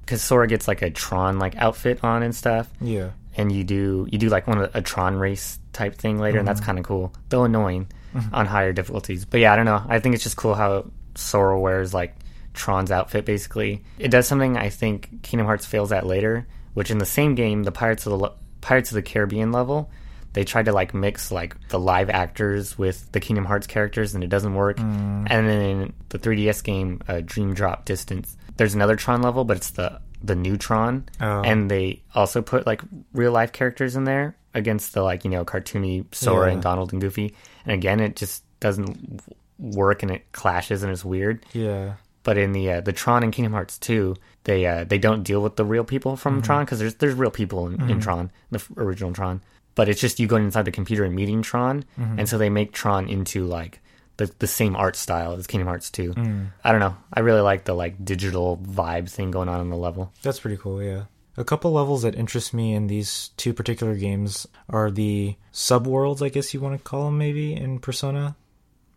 Because 0.00 0.23
Sora 0.23 0.47
gets 0.49 0.66
like 0.66 0.83
a 0.83 0.90
Tron 0.90 1.38
like 1.38 1.54
outfit 1.56 2.00
on 2.02 2.23
and 2.23 2.35
stuff. 2.35 2.68
Yeah. 2.80 3.11
and 3.38 3.52
you 3.52 3.62
do 3.64 4.09
you 4.11 4.16
do 4.18 4.30
like 4.30 4.47
one 4.47 4.56
of 4.56 4.73
the, 4.73 4.78
a 4.78 4.80
Tron 4.80 5.14
race 5.16 5.59
type 5.75 5.95
thing 5.97 6.18
later, 6.18 6.38
and 6.38 6.49
that's 6.49 6.62
Mhm. 6.62 6.64
kind 6.64 6.78
of 6.78 6.87
cool, 6.87 7.12
though 7.28 7.45
annoying 7.45 7.87
Mhm. 8.14 8.30
on 8.33 8.47
higher 8.47 8.73
difficulties. 8.73 9.26
But 9.26 9.40
yeah, 9.40 9.52
I 9.52 9.56
don't 9.56 9.66
know. 9.66 9.83
I 9.87 9.99
think 10.00 10.14
it's 10.14 10.25
just 10.25 10.38
cool 10.38 10.54
how 10.54 10.87
Sora 11.16 11.61
wears 11.61 11.92
like 11.92 12.14
Tron's 12.54 12.90
outfit. 12.90 13.26
Basically, 13.26 13.85
it 13.99 14.11
does 14.11 14.26
something 14.26 14.56
I 14.56 14.71
think 14.71 15.23
Kingdom 15.23 15.47
Hearts 15.47 15.66
fails 15.66 15.92
at 15.92 16.06
later, 16.06 16.47
which 16.73 16.90
in 16.90 16.97
the 16.97 17.04
same 17.04 17.35
game, 17.35 17.64
the 17.64 17.73
Pirates 17.73 18.06
of 18.06 18.18
the 18.18 18.30
Pirates 18.62 18.90
of 18.90 18.95
the 18.95 19.02
Caribbean 19.02 19.52
level. 19.52 19.90
They 20.37 20.45
tried 20.45 20.66
to 20.66 20.73
like 20.73 20.93
mix 20.93 21.33
like 21.33 21.57
the 21.71 21.81
live 21.81 22.11
actors 22.11 22.76
with 22.78 23.11
the 23.12 23.21
Kingdom 23.21 23.47
Hearts 23.47 23.66
characters, 23.66 24.14
and 24.14 24.23
it 24.23 24.28
doesn't 24.28 24.55
work. 24.55 24.76
Mm. 24.76 25.26
And 25.31 25.49
then 25.49 25.61
in 25.62 25.93
the 26.11 26.19
3DS 26.19 26.62
game, 26.62 27.00
uh, 27.09 27.23
Dream 27.25 27.55
Drop 27.55 27.87
Distance, 27.87 28.37
there's 28.59 28.75
another 28.75 28.97
Tron 28.97 29.23
level, 29.23 29.45
but 29.45 29.57
it's 29.57 29.71
the 29.71 30.00
the 30.23 30.35
new 30.35 30.57
Tron, 30.59 31.05
Oh. 31.21 31.43
and 31.43 31.71
they 31.71 32.02
also 32.14 32.43
put 32.43 32.66
like 32.66 32.83
real 33.14 33.33
life 33.33 33.52
characters 33.52 33.97
in 33.97 34.05
there 34.05 34.37
against 34.55 34.93
the 34.93 35.02
like 35.02 35.25
you 35.25 35.31
know 35.31 35.45
cartoony 35.45 36.05
Sora 36.14 36.49
Yeah. 36.49 36.52
and 36.55 36.62
Donald 36.62 36.93
and 36.93 37.00
Goofy. 37.00 37.35
And 37.64 37.73
again, 37.73 38.00
it 38.00 38.14
just 38.16 38.43
doesn't 38.61 39.23
work 39.59 40.02
and 40.02 40.12
it 40.12 40.31
clashes 40.33 40.83
and 40.83 40.93
it's 40.93 41.05
weird. 41.05 41.45
Yeah. 41.55 41.95
But 42.25 42.37
in 42.38 42.52
the 42.52 42.71
uh, 42.73 42.81
the 42.81 42.93
Tron 42.93 43.23
and 43.23 43.33
Kingdom 43.33 43.52
Hearts 43.52 43.78
2, 43.78 44.16
they 44.45 44.66
uh, 44.66 44.85
they 44.85 44.99
don't 44.99 45.23
deal 45.23 45.40
with 45.43 45.57
the 45.57 45.64
real 45.64 45.85
people 45.85 46.16
from 46.16 46.43
Tron 46.43 46.64
because 46.64 46.78
there's 46.81 46.97
there's 46.97 47.14
real 47.14 47.31
people 47.31 47.69
in, 47.69 47.88
in 47.88 48.00
Tron, 48.00 48.31
the 48.50 48.59
f- 48.59 48.71
original 48.76 49.12
Tron. 49.12 49.40
But 49.76 49.88
it's 49.88 50.00
just 50.00 50.18
you 50.18 50.26
going 50.26 50.45
inside 50.45 50.64
the 50.64 50.73
computer 50.73 51.04
and 51.04 51.14
meeting 51.14 51.42
Tron, 51.42 51.85
mm-hmm. 51.99 52.18
and 52.18 52.28
so 52.28 52.38
they 52.38 52.50
make 52.50 52.73
Tron 52.73 53.09
into 53.09 53.47
like 53.47 53.80
the 54.16 54.30
the 54.38 54.47
same 54.47 54.75
art 54.75 54.97
style 54.97 55.35
as 55.35 55.47
Kingdom 55.47 55.68
Hearts 55.68 55.90
2. 55.90 56.14
Mm. 56.14 56.49
I 56.64 56.73
don't 56.73 56.80
know. 56.80 56.97
I 57.12 57.21
really 57.21 57.42
like 57.42 57.64
the 57.64 57.75
like 57.75 58.04
digital 58.04 58.56
vibe 58.59 59.11
thing 59.11 59.30
going 59.30 59.49
on 59.49 59.61
in 59.61 59.71
the 59.71 59.76
level. 59.76 60.12
That's 60.23 60.40
pretty 60.40 60.56
cool, 60.56 60.83
yeah. 60.83 61.04
A 61.38 61.45
couple 61.45 61.73
levels 61.73 62.02
that 62.02 62.14
interest 62.14 62.54
me 62.54 62.73
in 62.75 62.87
these 62.87 63.30
two 63.37 63.52
particular 63.52 63.95
games 63.95 64.47
are 64.71 64.90
the 64.90 65.37
subworlds, 65.52 66.25
I 66.25 66.30
guess 66.30 66.54
you 66.54 66.61
want 66.61 66.78
to 66.78 66.83
call 66.83 67.06
them, 67.06 67.18
maybe 67.18 67.54
in 67.54 67.78
Persona. 67.78 68.37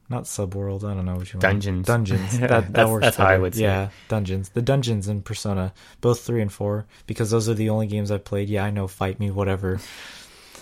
Not 0.07 0.23
subworld, 0.23 0.89
I 0.89 0.95
don't 0.95 1.05
know 1.05 1.15
what 1.15 1.31
you 1.31 1.37
want. 1.37 1.41
Dungeons. 1.41 1.85
Dungeons. 1.85 2.39
That, 2.39 2.73
that 2.73 2.89
works. 2.89 3.05
that's 3.05 3.17
how 3.17 3.27
I 3.27 3.37
would 3.37 3.55
say 3.55 3.63
Yeah, 3.63 3.89
dungeons. 4.07 4.49
The 4.49 4.61
dungeons 4.61 5.07
in 5.09 5.21
Persona, 5.21 5.73
both 6.01 6.21
three 6.21 6.41
and 6.41 6.51
four, 6.51 6.87
because 7.05 7.29
those 7.29 7.49
are 7.49 7.53
the 7.53 7.69
only 7.69 7.87
games 7.87 8.09
I've 8.09 8.23
played. 8.23 8.49
Yeah, 8.49 8.63
I 8.63 8.71
know, 8.71 8.87
fight 8.87 9.19
me, 9.19 9.29
whatever. 9.29 9.79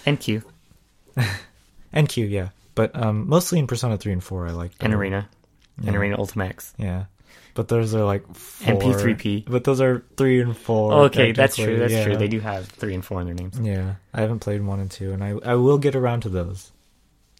And 0.08 0.20
Q 0.20 0.42
And 1.94 2.08
Q, 2.10 2.26
yeah, 2.26 2.50
but 2.76 2.96
um, 2.96 3.28
mostly 3.30 3.60
in 3.60 3.68
Persona 3.68 3.98
three 3.98 4.12
and 4.14 4.24
four, 4.24 4.48
I 4.48 4.52
like. 4.52 4.72
and. 4.82 4.94
Arena 4.94 5.28
and 5.78 5.86
Yeah. 5.86 5.94
Arena 5.94 6.18
Ultimax. 6.18 6.74
Yeah, 6.78 7.06
but 7.54 7.68
those 7.70 7.96
are 7.96 8.04
like 8.04 8.24
four. 8.36 8.74
And 8.74 8.82
P3P. 8.82 9.46
But 9.48 9.64
those 9.64 9.82
are 9.82 10.04
three 10.18 10.42
and 10.42 10.56
four. 10.56 10.94
okay, 11.06 11.32
that's 11.32 11.56
true. 11.56 11.78
That's 11.80 12.04
true. 12.04 12.18
They 12.18 12.28
do 12.28 12.40
have 12.40 12.68
three 12.68 12.94
and 12.94 13.04
four 13.04 13.20
in 13.22 13.26
their 13.26 13.36
names. 13.36 13.60
Yeah, 13.60 13.96
I 14.14 14.22
haven't 14.22 14.40
played 14.40 14.62
one 14.62 14.80
and 14.80 14.92
two, 14.92 15.12
and 15.14 15.24
I 15.24 15.36
I 15.44 15.56
will 15.56 15.78
get 15.78 15.96
around 15.96 16.22
to 16.22 16.30
those. 16.30 16.72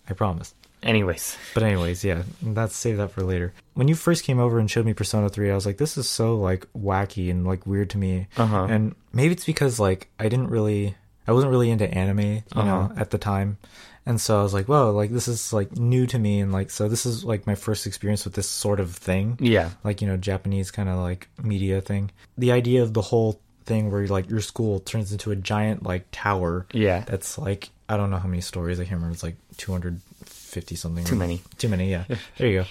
I 0.10 0.14
promise. 0.14 0.54
Anyways, 0.84 1.36
But 1.56 1.64
anyways, 1.64 2.04
yeah, 2.06 2.22
that's 2.42 2.76
save 2.76 2.98
that 2.98 3.12
for 3.12 3.24
later. 3.24 3.52
When 3.74 3.88
you 3.88 3.96
first 3.96 4.24
came 4.24 4.40
over 4.40 4.60
and 4.60 4.70
showed 4.70 4.86
me 4.86 4.94
Persona 4.94 5.28
3, 5.28 5.50
I 5.52 5.56
was 5.56 5.66
like, 5.66 5.78
this 5.78 5.98
is 5.98 6.08
so 6.08 6.38
like 6.38 6.68
wacky 6.78 7.32
and 7.32 7.46
like 7.48 7.66
weird 7.66 7.90
to 7.90 7.98
me. 7.98 8.28
Uh-huh. 8.38 8.68
And 8.70 8.96
maybe 9.12 9.34
it's 9.34 9.44
because 9.44 9.80
like 9.80 10.08
I 10.20 10.30
didn't 10.30 10.50
really 10.52 10.96
I 11.28 11.32
wasn't 11.34 11.52
really 11.52 11.70
into 11.70 11.90
anime, 11.94 12.20
you 12.20 12.42
know, 12.56 12.62
Uh-huh. 12.90 12.94
at 12.98 13.10
the 13.12 13.18
time. 13.18 13.58
And 14.06 14.22
so 14.22 14.40
I 14.40 14.44
was 14.44 14.54
like, 14.54 14.68
whoa, 14.68 14.92
like 14.92 15.12
this 15.12 15.28
is 15.28 15.52
like 15.52 15.76
new 15.78 16.08
to 16.08 16.18
me 16.18 16.40
and 16.40 16.54
like 16.54 16.70
so 16.72 16.88
this 16.88 17.06
is 17.06 17.26
like 17.26 17.46
my 17.46 17.56
first 17.56 17.86
experience 17.86 18.24
with 18.24 18.36
this 18.36 18.48
sort 18.48 18.80
of 18.80 18.96
thing. 18.96 19.38
yeah, 19.42 19.72
Like, 19.84 20.02
you 20.02 20.08
know, 20.08 20.16
Japanese 20.16 20.72
kind 20.72 20.88
of 20.88 20.98
like 21.00 21.28
media 21.44 21.82
thing. 21.82 22.12
The 22.38 22.54
idea 22.54 22.84
of 22.84 22.94
the 22.94 23.02
whole 23.02 23.42
thing 23.66 23.92
where 23.92 24.08
like 24.08 24.30
your 24.30 24.40
school 24.40 24.80
turns 24.80 25.12
into 25.12 25.32
a 25.32 25.36
giant 25.36 25.84
like 25.84 26.06
tower 26.14 26.66
yeah, 26.72 27.02
that's 27.02 27.38
like 27.38 27.70
I 27.90 27.98
don't 27.98 28.10
know 28.10 28.18
how 28.20 28.30
many 28.30 28.40
stories. 28.42 28.80
I 28.80 28.84
can't 28.84 28.96
remember. 28.96 29.14
It's 29.14 29.24
like 29.24 29.36
two 29.58 29.74
hundred 29.74 30.00
fifty 30.24 30.76
something. 30.76 31.04
Too 31.04 31.16
many. 31.18 31.42
Too 31.58 31.68
many. 31.68 31.92
Yeah. 31.92 32.06
there 32.38 32.48
you 32.48 32.60
go. 32.62 32.66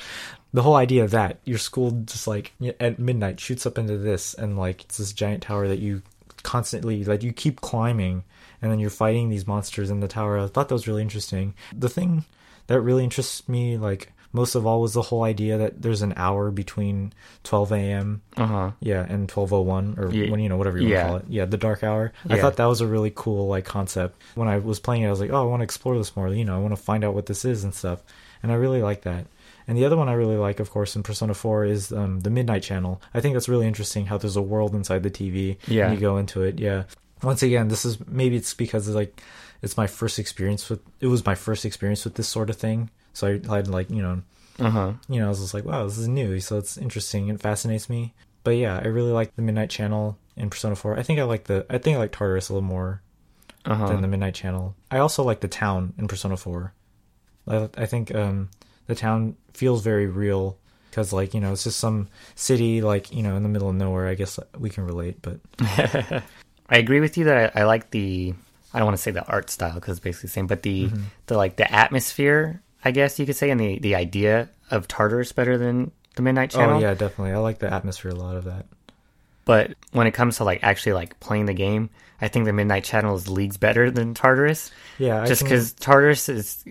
The 0.55 0.63
whole 0.63 0.77
idea 0.77 1.05
of 1.05 1.11
that 1.11 1.37
your 1.45 1.59
school 1.59 1.91
just 2.07 2.27
like 2.27 2.53
at 2.81 2.99
midnight 2.99 3.41
shoots 3.41 3.67
up 3.67 3.77
into 3.77 3.99
this 3.99 4.33
and 4.33 4.57
like 4.57 4.85
it's 4.85 4.97
this 4.97 5.13
giant 5.13 5.43
tower 5.43 5.69
that 5.69 5.81
you 5.81 6.01
constantly 6.43 7.05
like 7.05 7.23
you 7.23 7.33
keep 7.33 7.61
climbing 7.61 8.25
and 8.63 8.71
then 8.71 8.79
you're 8.79 8.91
fighting 8.91 9.29
these 9.29 9.47
monsters 9.47 9.91
in 9.91 10.01
the 10.01 10.09
tower. 10.09 10.39
I 10.39 10.47
thought 10.47 10.69
that 10.69 10.75
was 10.75 10.89
really 10.89 11.03
interesting. 11.03 11.55
The 11.77 11.89
thing 11.89 12.25
that 12.67 12.81
really 12.81 13.05
interests 13.05 13.49
me 13.49 13.77
like 13.77 14.13
most 14.33 14.55
of 14.55 14.67
all 14.67 14.83
was 14.83 14.93
the 14.93 15.03
whole 15.03 15.23
idea 15.23 15.57
that 15.57 15.81
there's 15.81 16.03
an 16.03 16.13
hour 16.17 16.51
between 16.51 17.13
12 17.45 17.73
a.m. 17.73 18.23
uh 18.37 18.47
huh. 18.47 18.71
Yeah, 18.81 19.01
and 19.09 19.31
1201 19.31 19.95
or 19.99 20.13
Ye- 20.13 20.31
when 20.31 20.41
you 20.41 20.49
know 20.49 20.57
whatever 20.57 20.79
you 20.79 20.89
yeah. 20.89 20.97
want 20.97 21.07
to 21.07 21.09
call 21.09 21.17
it. 21.31 21.35
Yeah, 21.35 21.45
the 21.47 21.57
dark 21.57 21.83
hour. 21.83 22.13
I 22.29 22.39
thought 22.39 22.57
that 22.57 22.67
was 22.67 22.81
a 22.81 22.87
really 22.87 23.13
cool 23.15 23.49
like 23.49 23.65
concept. 23.65 24.21
When 24.35 24.49
I 24.49 24.59
was 24.59 24.79
playing 24.79 25.03
it, 25.03 25.07
I 25.07 25.11
was 25.11 25.21
like, 25.21 25.31
"Oh, 25.31 25.41
I 25.43 25.47
want 25.47 25.61
to 25.61 25.65
explore 25.65 25.97
this 25.97 26.15
more, 26.15 26.29
you 26.29 26.45
know, 26.45 26.55
I 26.55 26.59
want 26.61 26.77
to 26.77 26.83
find 26.83 27.05
out 27.05 27.15
what 27.15 27.27
this 27.27 27.45
is 27.45 27.65
and 27.65 27.75
stuff." 27.75 28.03
And 28.43 28.53
I 28.53 28.57
really 28.57 28.83
like 28.83 29.03
that. 29.03 29.27
And 29.69 29.77
the 29.77 29.85
other 29.85 29.97
one 29.97 30.09
I 30.09 30.13
really 30.13 30.37
like, 30.37 30.61
of 30.61 30.71
course, 30.71 30.95
in 30.95 31.03
Persona 31.03 31.35
4 31.35 31.65
is 31.65 31.93
um, 31.93 32.21
the 32.21 32.31
Midnight 32.31 32.63
Channel. 32.63 33.03
I 33.13 33.21
think 33.21 33.35
that's 33.35 33.49
really 33.49 33.67
interesting 33.67 34.07
how 34.07 34.17
there's 34.17 34.37
a 34.37 34.43
world 34.43 34.75
inside 34.75 35.03
the 35.03 35.11
TV. 35.11 35.57
Yeah. 35.67 35.87
And 35.87 35.95
you 35.95 36.01
go 36.01 36.19
into 36.19 36.43
it. 36.43 36.61
Yeah. 36.61 36.85
Once 37.23 37.43
again, 37.43 37.69
this 37.69 37.85
is 37.85 37.99
maybe 38.07 38.37
it's 38.37 38.55
because 38.55 38.87
it's 38.89 38.95
like 38.95 39.23
it's 39.63 39.77
my 39.77 39.87
first 39.87 40.19
experience 40.19 40.69
with 40.69 40.81
it 41.01 41.07
was 41.07 41.25
my 41.25 41.35
first 41.35 41.65
experience 41.65 42.05
with 42.05 42.15
this 42.15 42.29
sort 42.29 42.51
of 42.51 42.57
thing. 42.57 42.91
So 43.15 43.39
I 43.49 43.57
had 43.57 43.69
like, 43.69 43.91
you 43.91 44.03
know, 44.03 44.23
Uh 44.59 44.71
huh. 44.71 44.93
you 45.09 45.19
know, 45.21 45.27
I 45.27 45.29
was 45.31 45.41
just 45.41 45.55
like, 45.55 45.65
wow, 45.65 45.85
this 45.85 45.97
is 45.99 46.09
new. 46.09 46.39
So 46.41 46.59
it's 46.59 46.77
interesting. 46.77 47.29
It 47.29 47.41
fascinates 47.41 47.89
me. 47.89 48.13
But 48.45 48.57
yeah, 48.59 48.79
I 48.83 48.89
really 48.89 49.11
like 49.13 49.35
the 49.35 49.43
Midnight 49.43 49.71
Channel 49.71 50.17
in 50.37 50.51
Persona 50.51 50.77
4. 50.77 50.99
I 50.99 51.03
think 51.03 51.19
I 51.19 51.25
like 51.25 51.45
the, 51.45 51.65
I 51.71 51.79
think 51.79 51.97
I 51.97 52.01
like 52.01 52.13
Tartarus 52.13 52.49
a 52.51 52.53
little 52.53 52.69
more 52.69 53.01
Uh 53.65 53.75
huh. 53.75 53.87
than 53.89 54.03
the 54.03 54.09
Midnight 54.09 54.35
Channel. 54.35 54.75
I 54.91 54.99
also 54.99 55.23
like 55.25 55.41
the 55.41 55.49
town 55.49 55.95
in 55.99 56.07
Persona 56.09 56.37
4. 56.37 56.73
I, 57.49 57.69
I 57.79 57.87
think 57.87 58.15
um, 58.15 58.51
the 58.87 58.95
town 58.95 59.37
feels 59.55 59.83
very 59.83 60.07
real 60.07 60.59
because, 60.91 61.13
like, 61.13 61.35
you 61.35 61.41
know, 61.41 61.53
it's 61.53 61.65
just 61.65 61.81
some 61.81 62.09
city, 62.35 62.83
like, 62.83 63.13
you 63.13 63.23
know, 63.23 63.37
in 63.37 63.43
the 63.43 63.49
middle 63.49 63.69
of 63.69 63.75
nowhere. 63.75 64.07
I 64.09 64.15
guess 64.15 64.39
we 64.59 64.71
can 64.71 64.85
relate, 64.85 65.17
but 65.23 65.41
I 66.69 66.79
agree 66.79 67.01
with 67.01 67.17
you 67.17 67.25
that 67.25 67.57
I, 67.57 67.61
I 67.61 67.65
like 67.65 67.91
the. 67.91 68.35
I 68.75 68.79
don't 68.79 68.87
want 68.87 68.97
to 68.97 69.03
say 69.03 69.11
the 69.11 69.25
art 69.27 69.49
style 69.51 69.75
because 69.75 69.97
it's 69.97 70.05
basically 70.05 70.27
the 70.29 70.33
same, 70.33 70.47
but 70.47 70.63
the 70.63 70.87
Mm-hmm. 70.87 71.03
the 71.27 71.37
like 71.37 71.57
the 71.57 71.73
atmosphere, 71.73 72.61
I 72.85 72.91
guess 72.91 73.19
you 73.19 73.27
could 73.27 73.37
say, 73.37 73.51
and 73.51 73.61
the 73.61 73.79
the 73.79 73.95
idea 73.95 74.49
of 74.71 74.89
Tartarus 74.89 75.33
better 75.33 75.57
than 75.57 75.93
the 76.17 76.23
Midnight 76.23 76.51
Channel. 76.51 76.77
oh 76.79 76.81
yeah, 76.81 76.95
definitely. 76.95 77.33
I 77.33 77.39
like 77.39 77.59
the 77.59 77.73
atmosphere 77.73 78.11
a 78.11 78.15
lot 78.15 78.37
of 78.37 78.45
that. 78.45 78.67
But 79.45 79.75
when 79.93 80.07
it 80.09 80.13
comes 80.13 80.39
to 80.39 80.45
like 80.45 80.61
actually 80.65 80.93
like 80.95 81.19
playing 81.21 81.47
the 81.47 81.55
game, 81.55 81.89
I 82.21 82.29
think 82.29 82.47
the 82.47 82.53
Midnight 82.53 82.85
Channel 82.85 83.15
is 83.15 83.29
leagues 83.29 83.57
better 83.57 83.91
than 83.91 84.13
Tartarus, 84.15 84.73
Yeah, 84.99 85.23
I 85.23 85.27
just 85.27 85.43
can- 85.43 85.49
because 85.51 85.73
Tartarus 85.75 86.29
is 86.29 86.65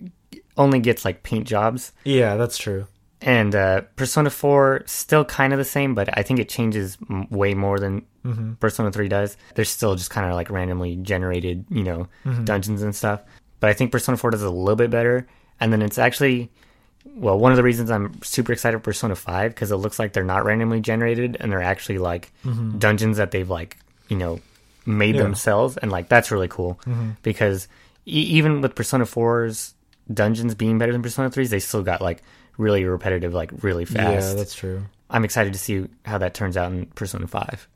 only 0.58 0.80
gets 0.80 1.06
like 1.06 1.24
paint 1.24 1.48
jobs. 1.48 1.92
yeah, 2.04 2.36
that's 2.36 2.58
true. 2.58 2.88
And 3.26 3.56
uh, 3.56 3.82
Persona 3.96 4.30
4 4.30 4.84
still 4.86 5.26
kind 5.26 5.52
of 5.52 5.58
the 5.60 5.66
same, 5.66 5.96
but 5.96 6.16
I 6.18 6.22
think 6.22 6.40
it 6.40 6.48
changes 6.48 6.98
m- 7.10 7.28
way 7.30 7.54
more 7.54 7.80
than 7.80 8.06
Mm-hmm. 8.26 8.54
Persona 8.54 8.92
3 8.92 9.08
does. 9.08 9.38
There's 9.54 9.70
still 9.70 9.94
just 9.96 10.10
kind 10.10 10.28
of 10.28 10.34
like 10.36 10.50
randomly 10.50 10.96
generated, 10.96 11.64
you 11.70 11.84
know, 11.84 12.08
Mm-hmm. 12.26 12.46
dungeons 12.46 12.82
and 12.82 12.96
stuff. 12.96 13.22
But 13.60 13.70
I 13.70 13.74
think 13.74 13.92
Persona 13.92 14.18
4 14.18 14.32
does 14.32 14.42
a 14.42 14.50
little 14.50 14.76
bit 14.76 14.90
better. 14.90 15.28
And 15.60 15.72
then 15.72 15.84
it's 15.84 16.00
actually, 16.00 16.50
well, 17.06 17.38
one 17.38 17.52
of 17.52 17.56
the 17.56 17.62
reasons 17.64 17.92
I'm 17.92 18.20
super 18.24 18.52
excited 18.52 18.78
for 18.80 18.84
Persona 18.84 19.16
5 19.16 19.52
because 19.54 19.72
it 19.72 19.76
looks 19.76 20.00
like 20.00 20.14
they're 20.14 20.24
not 20.24 20.44
randomly 20.44 20.82
generated 20.82 21.38
and 21.40 21.52
they're 21.52 21.62
actually 21.62 22.00
like 22.00 22.32
dungeons 22.80 23.18
that 23.18 23.30
they've 23.32 23.50
like, 23.50 23.78
you 24.08 24.18
know, 24.18 24.40
made 24.88 24.96
Mm-hmm. 24.96 25.02
Yeah. 25.04 25.12
Mm-hmm. 25.12 25.24
themselves. 25.24 25.78
And 25.78 25.92
like 25.92 26.10
that's 26.10 26.32
really 26.32 26.48
cool 26.48 26.80
because 27.22 27.68
e- 28.08 28.12
even 28.38 28.62
with 28.62 28.74
Persona 28.76 29.06
4's 29.06 29.76
dungeons 30.12 30.56
being 30.56 30.78
better 30.80 30.92
than 30.92 31.02
Persona 31.04 31.30
3's, 31.30 31.50
they 31.52 31.60
still 31.60 31.84
got 31.84 32.02
like 32.02 32.24
really 32.58 32.86
repetitive, 32.86 33.34
like 33.34 33.52
really 33.62 33.86
fast. 33.86 34.30
Yeah, 34.30 34.34
that's 34.36 34.56
true. 34.56 34.84
I'm 35.10 35.24
excited 35.24 35.54
to 35.54 35.60
see 35.60 35.88
how 36.06 36.18
that 36.18 36.34
turns 36.34 36.58
out 36.58 36.72
in 36.72 36.88
Persona 36.88 37.28
5. 37.28 37.68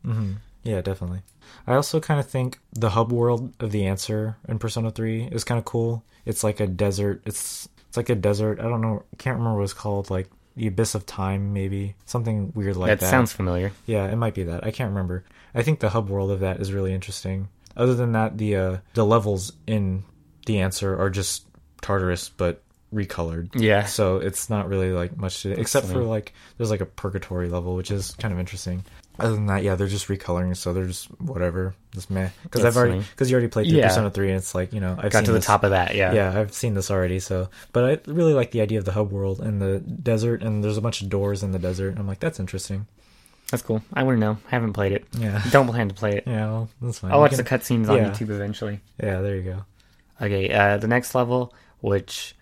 Yeah, 0.63 0.81
definitely. 0.81 1.21
I 1.67 1.75
also 1.75 1.99
kind 1.99 2.19
of 2.19 2.27
think 2.27 2.59
the 2.73 2.89
hub 2.89 3.11
world 3.11 3.53
of 3.59 3.71
the 3.71 3.85
answer 3.85 4.37
in 4.47 4.59
Persona 4.59 4.91
3 4.91 5.29
is 5.31 5.43
kind 5.43 5.57
of 5.57 5.65
cool. 5.65 6.03
It's 6.25 6.43
like 6.43 6.59
a 6.59 6.67
desert. 6.67 7.21
It's 7.25 7.67
it's 7.87 7.97
like 7.97 8.09
a 8.09 8.15
desert. 8.15 8.59
I 8.59 8.63
don't 8.63 8.81
know. 8.81 9.03
Can't 9.17 9.37
remember 9.37 9.57
what 9.59 9.63
it's 9.63 9.73
called. 9.73 10.09
Like 10.09 10.29
the 10.55 10.67
abyss 10.67 10.95
of 10.95 11.05
time, 11.05 11.53
maybe 11.53 11.95
something 12.05 12.51
weird 12.53 12.75
like 12.75 12.89
that, 12.89 12.99
that. 12.99 13.09
sounds 13.09 13.31
familiar. 13.31 13.71
Yeah, 13.85 14.05
it 14.11 14.15
might 14.15 14.35
be 14.35 14.43
that. 14.43 14.65
I 14.65 14.71
can't 14.71 14.89
remember. 14.89 15.23
I 15.55 15.63
think 15.63 15.79
the 15.79 15.89
hub 15.89 16.09
world 16.09 16.31
of 16.31 16.41
that 16.41 16.59
is 16.59 16.73
really 16.73 16.93
interesting. 16.93 17.47
Other 17.75 17.95
than 17.95 18.11
that, 18.11 18.37
the 18.37 18.55
uh, 18.55 18.77
the 18.93 19.05
levels 19.05 19.53
in 19.65 20.03
the 20.45 20.59
answer 20.59 20.99
are 20.99 21.09
just 21.09 21.45
Tartarus, 21.81 22.29
but 22.29 22.61
recolored. 22.93 23.49
Yeah. 23.53 23.85
So 23.85 24.17
it's 24.17 24.49
not 24.49 24.67
really 24.69 24.91
like 24.91 25.17
much 25.17 25.43
to 25.43 25.51
except 25.51 25.87
for 25.87 26.03
like 26.03 26.33
there's 26.57 26.71
like 26.71 26.81
a 26.81 26.85
purgatory 26.85 27.49
level, 27.49 27.75
which 27.75 27.91
is 27.91 28.11
kind 28.15 28.33
of 28.33 28.39
interesting. 28.39 28.83
Other 29.19 29.33
than 29.35 29.47
that, 29.47 29.63
yeah, 29.63 29.75
they're 29.75 29.87
just 29.87 30.07
recoloring, 30.07 30.55
so 30.55 30.71
they're 30.71 30.85
just 30.87 31.07
whatever, 31.19 31.75
just 31.93 32.09
meh. 32.09 32.29
Because 32.43 32.63
I've 32.63 32.77
already 32.77 32.99
because 32.99 33.29
you 33.29 33.35
already 33.35 33.49
played 33.49 33.67
through 33.67 33.77
Yeah. 33.79 33.87
Persona 33.89 34.09
three, 34.09 34.29
and 34.29 34.37
it's 34.37 34.55
like 34.55 34.71
you 34.71 34.79
know 34.79 34.91
I've 34.97 35.11
Got 35.11 35.19
seen 35.19 35.23
to 35.25 35.31
the 35.33 35.37
this- 35.39 35.45
top 35.45 35.63
of 35.65 35.71
that, 35.71 35.93
yeah. 35.95 36.13
yeah, 36.13 36.39
I've 36.39 36.53
seen 36.53 36.73
this 36.73 36.89
already. 36.89 37.19
So, 37.19 37.49
but 37.73 37.83
I 38.07 38.09
really 38.11 38.33
like 38.33 38.51
the 38.51 38.61
idea 38.61 38.79
of 38.79 38.85
the 38.85 38.93
hub 38.93 39.11
world 39.11 39.41
and 39.41 39.61
the 39.61 39.79
desert, 39.79 40.41
and 40.41 40.63
there's 40.63 40.77
a 40.77 40.81
bunch 40.81 41.01
of 41.01 41.09
doors 41.09 41.43
in 41.43 41.51
the 41.51 41.59
desert. 41.59 41.97
I'm 41.99 42.07
like, 42.07 42.19
that's 42.21 42.39
interesting. 42.39 42.87
That's 43.51 43.61
cool. 43.61 43.83
I 43.93 44.03
want 44.03 44.15
to 44.15 44.19
know. 44.21 44.37
I 44.47 44.49
haven't 44.51 44.71
played 44.73 44.93
it. 44.93 45.05
Yeah, 45.17 45.41
Don't 45.51 45.67
plan 45.67 45.89
to 45.89 45.95
play 45.95 46.15
it. 46.17 46.23
yeah, 46.25 46.45
well, 46.45 46.69
that's 46.81 46.99
fine. 46.99 47.11
I'll 47.11 47.19
watch 47.19 47.31
can- 47.31 47.37
the 47.37 47.43
cutscenes 47.43 47.89
on 47.89 47.97
yeah. 47.97 48.09
YouTube 48.11 48.29
eventually. 48.29 48.79
Yeah, 49.03 49.19
there 49.19 49.35
you 49.35 49.41
go. 49.43 49.65
Okay, 50.21 50.49
uh, 50.49 50.77
the 50.77 50.87
next 50.87 51.13
level, 51.13 51.53
which 51.81 52.35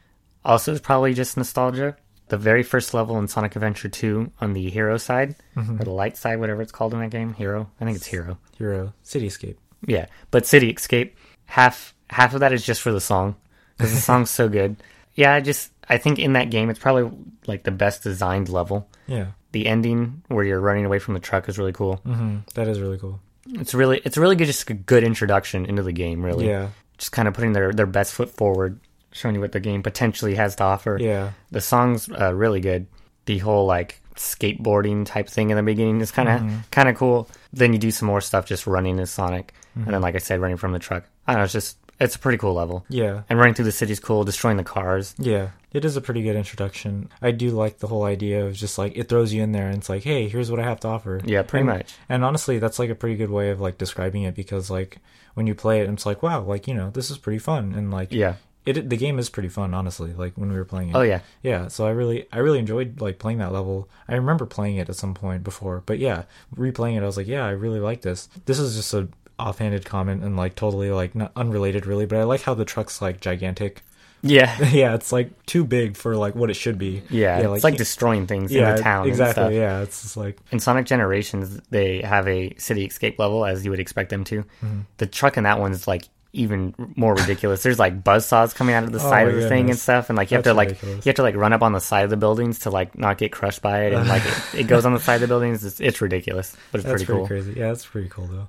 also 0.45 0.73
is 0.73 0.79
probably 0.81 1.13
just 1.13 1.37
nostalgia. 1.37 1.95
The 2.29 2.37
very 2.37 2.63
first 2.63 2.93
level 2.93 3.17
in 3.19 3.27
Sonic 3.29 3.55
Adventure 3.55 3.87
2 3.87 4.31
on 4.41 4.53
the 4.53 4.69
hero 4.69 4.97
side, 4.97 5.35
Mm-hmm. 5.55 5.81
or 5.81 5.85
the 5.85 5.91
light 5.91 6.17
side, 6.17 6.39
whatever 6.39 6.61
it's 6.61 6.71
called 6.73 6.93
in 6.93 6.99
that 6.99 7.09
game. 7.09 7.33
Hero? 7.33 7.69
I 7.79 7.85
think 7.85 7.95
it's 7.95 8.05
hero. 8.05 8.37
Hero 8.57 8.93
Cityscape. 9.05 9.55
Yeah, 9.85 10.07
but 10.31 10.45
City 10.45 10.69
Escape, 10.69 11.15
half 11.45 11.93
half 12.09 12.33
of 12.33 12.39
that 12.41 12.51
is 12.53 12.65
just 12.65 12.81
for 12.81 12.91
the 12.91 12.99
song 13.01 13.35
because 13.77 13.93
the 13.93 13.99
song's 14.09 14.29
so 14.29 14.49
good. 14.49 14.75
Yeah, 15.13 15.33
I 15.33 15.39
just 15.41 15.71
I 15.87 15.97
think 15.97 16.19
in 16.19 16.33
that 16.33 16.49
game 16.49 16.69
it's 16.69 16.79
probably 16.79 17.09
like 17.47 17.63
the 17.63 17.71
best 17.71 18.03
designed 18.03 18.49
level. 18.49 18.89
Yeah, 19.07 19.27
The 19.53 19.67
ending 19.67 20.21
where 20.27 20.43
you're 20.43 20.59
running 20.59 20.85
away 20.85 20.99
from 20.99 21.13
the 21.13 21.19
truck 21.21 21.47
is 21.47 21.57
really 21.57 21.73
cool. 21.73 21.95
hmm 21.97 22.39
that 22.55 22.67
is 22.67 22.79
really 22.81 22.97
cool. 22.97 23.19
It's 23.53 23.73
really 23.73 24.01
it's 24.03 24.17
really 24.17 24.35
good, 24.35 24.47
just 24.47 24.69
a 24.69 24.73
good 24.73 25.03
introduction 25.05 25.65
into 25.65 25.81
the 25.83 25.93
game. 25.93 26.25
Really, 26.25 26.47
Yeah, 26.49 26.69
just 26.97 27.11
kind 27.13 27.27
of 27.27 27.33
putting 27.33 27.53
their 27.53 27.71
their 27.71 27.85
best 27.87 28.13
foot 28.13 28.29
forward, 28.31 28.79
showing 29.17 29.35
you 29.35 29.41
what 29.41 29.51
the 29.51 29.59
game 29.59 29.83
potentially 29.83 30.35
has 30.35 30.55
to 30.57 30.63
offer. 30.63 30.97
Yeah. 30.99 31.31
The 31.51 31.61
song's 31.61 32.09
uh, 32.09 32.33
really 32.33 32.59
good. 32.61 32.87
The 33.25 33.39
whole 33.39 33.65
like 33.65 33.99
skateboarding 34.15 35.05
type 35.05 35.27
thing 35.27 35.49
in 35.49 35.57
the 35.57 35.63
beginning 35.63 36.01
is 36.01 36.11
kind 36.11 36.29
of 36.29 36.41
Mm-hmm. 36.41 36.57
kind 36.71 36.89
of 36.89 36.95
cool. 36.95 37.27
Then 37.53 37.73
you 37.73 37.79
do 37.79 37.91
some 37.91 38.07
more 38.07 38.21
stuff 38.21 38.45
just 38.45 38.67
running 38.67 38.99
as 38.99 39.09
Sonic, 39.11 39.53
and 39.75 39.83
Mm-hmm. 39.83 39.91
then 39.91 40.01
like 40.01 40.15
I 40.15 40.19
said, 40.19 40.39
running 40.41 40.57
from 40.57 40.71
the 40.73 40.79
truck. 40.79 41.03
I 41.27 41.33
don't 41.33 41.39
know. 41.41 41.43
It's 41.45 41.53
just 41.53 41.77
it's 41.99 42.15
a 42.15 42.19
pretty 42.19 42.37
cool 42.37 42.53
level. 42.53 42.85
Yeah. 42.89 43.23
And 43.29 43.39
running 43.39 43.55
through 43.55 43.65
the 43.65 43.71
city's 43.71 43.99
cool. 43.99 44.23
Destroying 44.23 44.57
the 44.57 44.63
cars. 44.63 45.15
Yeah, 45.17 45.49
it 45.73 45.83
is 45.83 45.97
a 45.97 46.01
pretty 46.01 46.21
good 46.21 46.35
introduction. 46.35 47.09
I 47.21 47.31
do 47.31 47.49
like 47.49 47.79
the 47.79 47.87
whole 47.87 48.03
idea 48.03 48.45
of 48.45 48.53
just 48.53 48.77
like 48.77 48.95
it 48.95 49.09
throws 49.09 49.33
you 49.33 49.41
in 49.43 49.51
there 49.51 49.67
and 49.67 49.77
it's 49.77 49.89
like, 49.89 50.03
hey, 50.03 50.29
here's 50.29 50.51
what 50.51 50.59
I 50.59 50.63
have 50.63 50.79
to 50.81 50.87
offer. 50.87 51.21
Yeah, 51.25 51.41
pretty 51.41 51.67
And- 51.67 51.77
much. 51.79 51.93
And 52.07 52.23
honestly, 52.23 52.59
that's 52.59 52.77
like 52.79 52.89
a 52.91 52.95
pretty 52.95 53.15
good 53.15 53.31
way 53.31 53.49
of 53.49 53.59
like 53.59 53.77
describing 53.79 54.23
it 54.23 54.35
because 54.35 54.69
like 54.69 54.97
when 55.33 55.47
you 55.47 55.55
play 55.55 55.81
it, 55.81 55.89
it's 55.89 56.05
like, 56.05 56.21
wow, 56.23 56.41
like 56.41 56.67
you 56.67 56.73
know, 56.75 56.89
this 56.91 57.09
is 57.11 57.17
pretty 57.17 57.39
fun 57.39 57.73
and 57.75 57.89
like 57.91 58.11
Yeah. 58.11 58.35
It. 58.67 58.89
The 58.89 58.97
game 58.97 59.19
is 59.19 59.29
pretty 59.29 59.49
fun, 59.49 59.73
honestly. 59.73 60.13
Like 60.13 60.33
when 60.35 60.49
we 60.49 60.55
were 60.55 60.65
playing 60.65 60.89
it. 60.89 60.95
Oh 60.95 61.01
yeah. 61.01 61.21
Yeah, 61.43 61.67
so 61.67 61.85
I 61.85 61.91
really, 61.91 62.27
I 62.31 62.39
really 62.39 62.59
enjoyed 62.59 62.99
like 62.99 63.19
playing 63.19 63.37
that 63.37 63.53
level. 63.53 63.87
I 64.07 64.15
remember 64.15 64.45
playing 64.45 64.77
it 64.77 64.89
at 64.89 64.95
some 64.95 65.13
point 65.13 65.43
before, 65.43 65.83
but 65.85 65.99
yeah, 65.99 66.23
replaying 66.55 66.97
it, 66.97 67.03
I 67.03 67.05
was 67.05 67.17
like, 67.17 67.27
yeah, 67.27 67.45
I 67.45 67.51
really 67.51 67.79
like 67.79 68.01
this. 68.01 68.27
This 68.45 68.59
is 68.59 68.75
just 68.75 68.93
a 68.93 69.07
offhanded 69.39 69.85
comment 69.85 70.23
and 70.23 70.35
like 70.35 70.55
totally 70.55 70.91
like 70.91 71.15
not 71.15 71.31
unrelated 71.35 71.85
really, 71.85 72.05
but 72.05 72.17
I 72.17 72.23
like 72.23 72.41
how 72.41 72.53
the 72.53 72.65
truck's 72.65 73.01
like 73.01 73.21
gigantic. 73.21 73.83
Yeah. 74.23 74.59
yeah, 74.71 74.95
it's 74.95 75.11
like 75.11 75.45
too 75.45 75.63
big 75.63 75.95
for 75.95 76.15
like 76.15 76.35
what 76.35 76.49
it 76.49 76.55
should 76.55 76.77
be. 76.77 77.03
Yeah, 77.09 77.53
it's 77.53 77.63
like 77.63 77.77
destroying 77.77 78.27
things 78.27 78.51
in 78.51 78.63
the 78.63 78.81
town. 78.81 79.07
exactly. 79.07 79.43
And 79.43 79.51
stuff. 79.51 79.53
Yeah, 79.53 79.81
it's 79.81 80.01
just 80.01 80.17
like 80.17 80.39
In 80.51 80.59
Sonic 80.59 80.85
Generations, 80.85 81.61
they 81.69 82.01
have 82.01 82.27
a 82.27 82.55
city 82.57 82.85
escape 82.85 83.19
level 83.19 83.45
as 83.45 83.63
you 83.63 83.71
would 83.71 83.79
expect 83.79 84.09
them 84.09 84.23
to. 84.25 84.41
Mm-hmm. 84.41 84.79
The 84.97 85.05
truck 85.05 85.37
in 85.37 85.43
that 85.43 85.59
one's 85.59 85.87
like 85.87 86.05
even 86.33 86.73
more 86.95 87.15
ridiculous. 87.15 87.63
There's 87.63 87.79
like 87.79 88.03
buzzsaws 88.03 88.53
coming 88.53 88.75
out 88.75 88.83
of 88.83 88.91
the 88.91 88.99
side 88.99 89.27
Oh, 89.27 89.29
of 89.31 89.35
the 89.41 89.49
thing 89.49 89.69
and 89.69 89.79
stuff, 89.79 90.09
and 90.09 90.17
like 90.17 90.29
you 90.31 90.35
have 90.37 90.43
That's 90.43 90.53
to 90.53 90.57
like 90.57 90.81
you 90.83 91.09
have 91.09 91.15
to 91.15 91.23
like 91.23 91.35
run 91.35 91.53
up 91.53 91.61
on 91.63 91.71
the 91.73 91.79
side 91.79 92.03
of 92.03 92.09
the 92.09 92.17
buildings 92.17 92.59
to 92.59 92.69
like 92.69 92.97
not 92.97 93.17
get 93.17 93.31
crushed 93.31 93.61
by 93.61 93.85
it, 93.85 93.93
and 93.93 94.07
like 94.07 94.23
it, 94.53 94.59
it 94.61 94.67
goes 94.67 94.85
on 94.85 94.93
the 94.93 94.99
side 94.99 95.15
of 95.15 95.21
the 95.21 95.27
buildings. 95.27 95.63
It's, 95.65 95.79
it's 95.79 96.01
ridiculous, 96.01 96.55
but 96.71 96.79
it's 96.79 96.85
that's 96.87 97.03
pretty 97.03 97.05
pretty, 97.05 97.19
cool. 97.19 97.27
crazy. 97.27 97.53
Yeah, 97.59 97.71
It's 97.71 97.85
pretty 97.85 98.09
cool 98.09 98.27
though. 98.27 98.47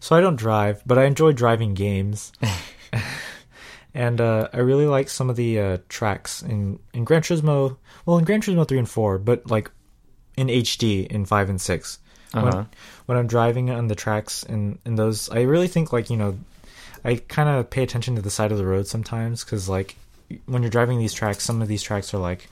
So 0.00 0.16
I 0.16 0.20
don't 0.20 0.36
drive, 0.36 0.82
but 0.86 0.98
I 0.98 1.04
enjoy 1.04 1.32
driving 1.32 1.74
games. 1.74 2.32
and 3.94 4.20
uh, 4.20 4.48
I 4.52 4.58
really 4.58 4.86
like 4.86 5.08
some 5.08 5.30
of 5.30 5.36
the 5.36 5.58
uh, 5.60 5.78
tracks 5.88 6.42
in 6.42 6.78
in 6.92 7.04
Gran 7.04 7.22
Turismo. 7.22 7.76
Well, 8.06 8.18
in 8.18 8.24
Gran 8.24 8.40
Turismo 8.40 8.66
three 8.66 8.78
and 8.78 8.88
four, 8.88 9.18
but 9.18 9.50
like 9.50 9.70
in 10.36 10.46
HD 10.48 11.06
in 11.06 11.24
five 11.24 11.48
and 11.50 11.60
6 11.60 11.98
Uh-huh. 12.32 12.46
When, 12.50 12.66
when 13.06 13.18
I'm 13.18 13.26
driving 13.26 13.70
on 13.70 13.88
the 13.88 13.94
tracks 13.96 14.42
in 14.44 14.78
in 14.84 14.94
those, 14.94 15.28
I 15.30 15.42
really 15.42 15.68
think 15.68 15.92
like 15.92 16.10
you 16.10 16.16
know, 16.16 16.38
I 17.04 17.16
kind 17.16 17.48
of 17.48 17.70
pay 17.70 17.82
attention 17.82 18.16
to 18.16 18.22
the 18.22 18.30
side 18.30 18.52
of 18.52 18.58
the 18.58 18.66
road 18.66 18.86
sometimes 18.86 19.44
because 19.44 19.68
like 19.68 19.96
when 20.46 20.62
you're 20.62 20.70
driving 20.70 20.98
these 20.98 21.14
tracks, 21.14 21.44
some 21.44 21.62
of 21.62 21.68
these 21.68 21.82
tracks 21.82 22.12
are 22.12 22.18
like 22.18 22.48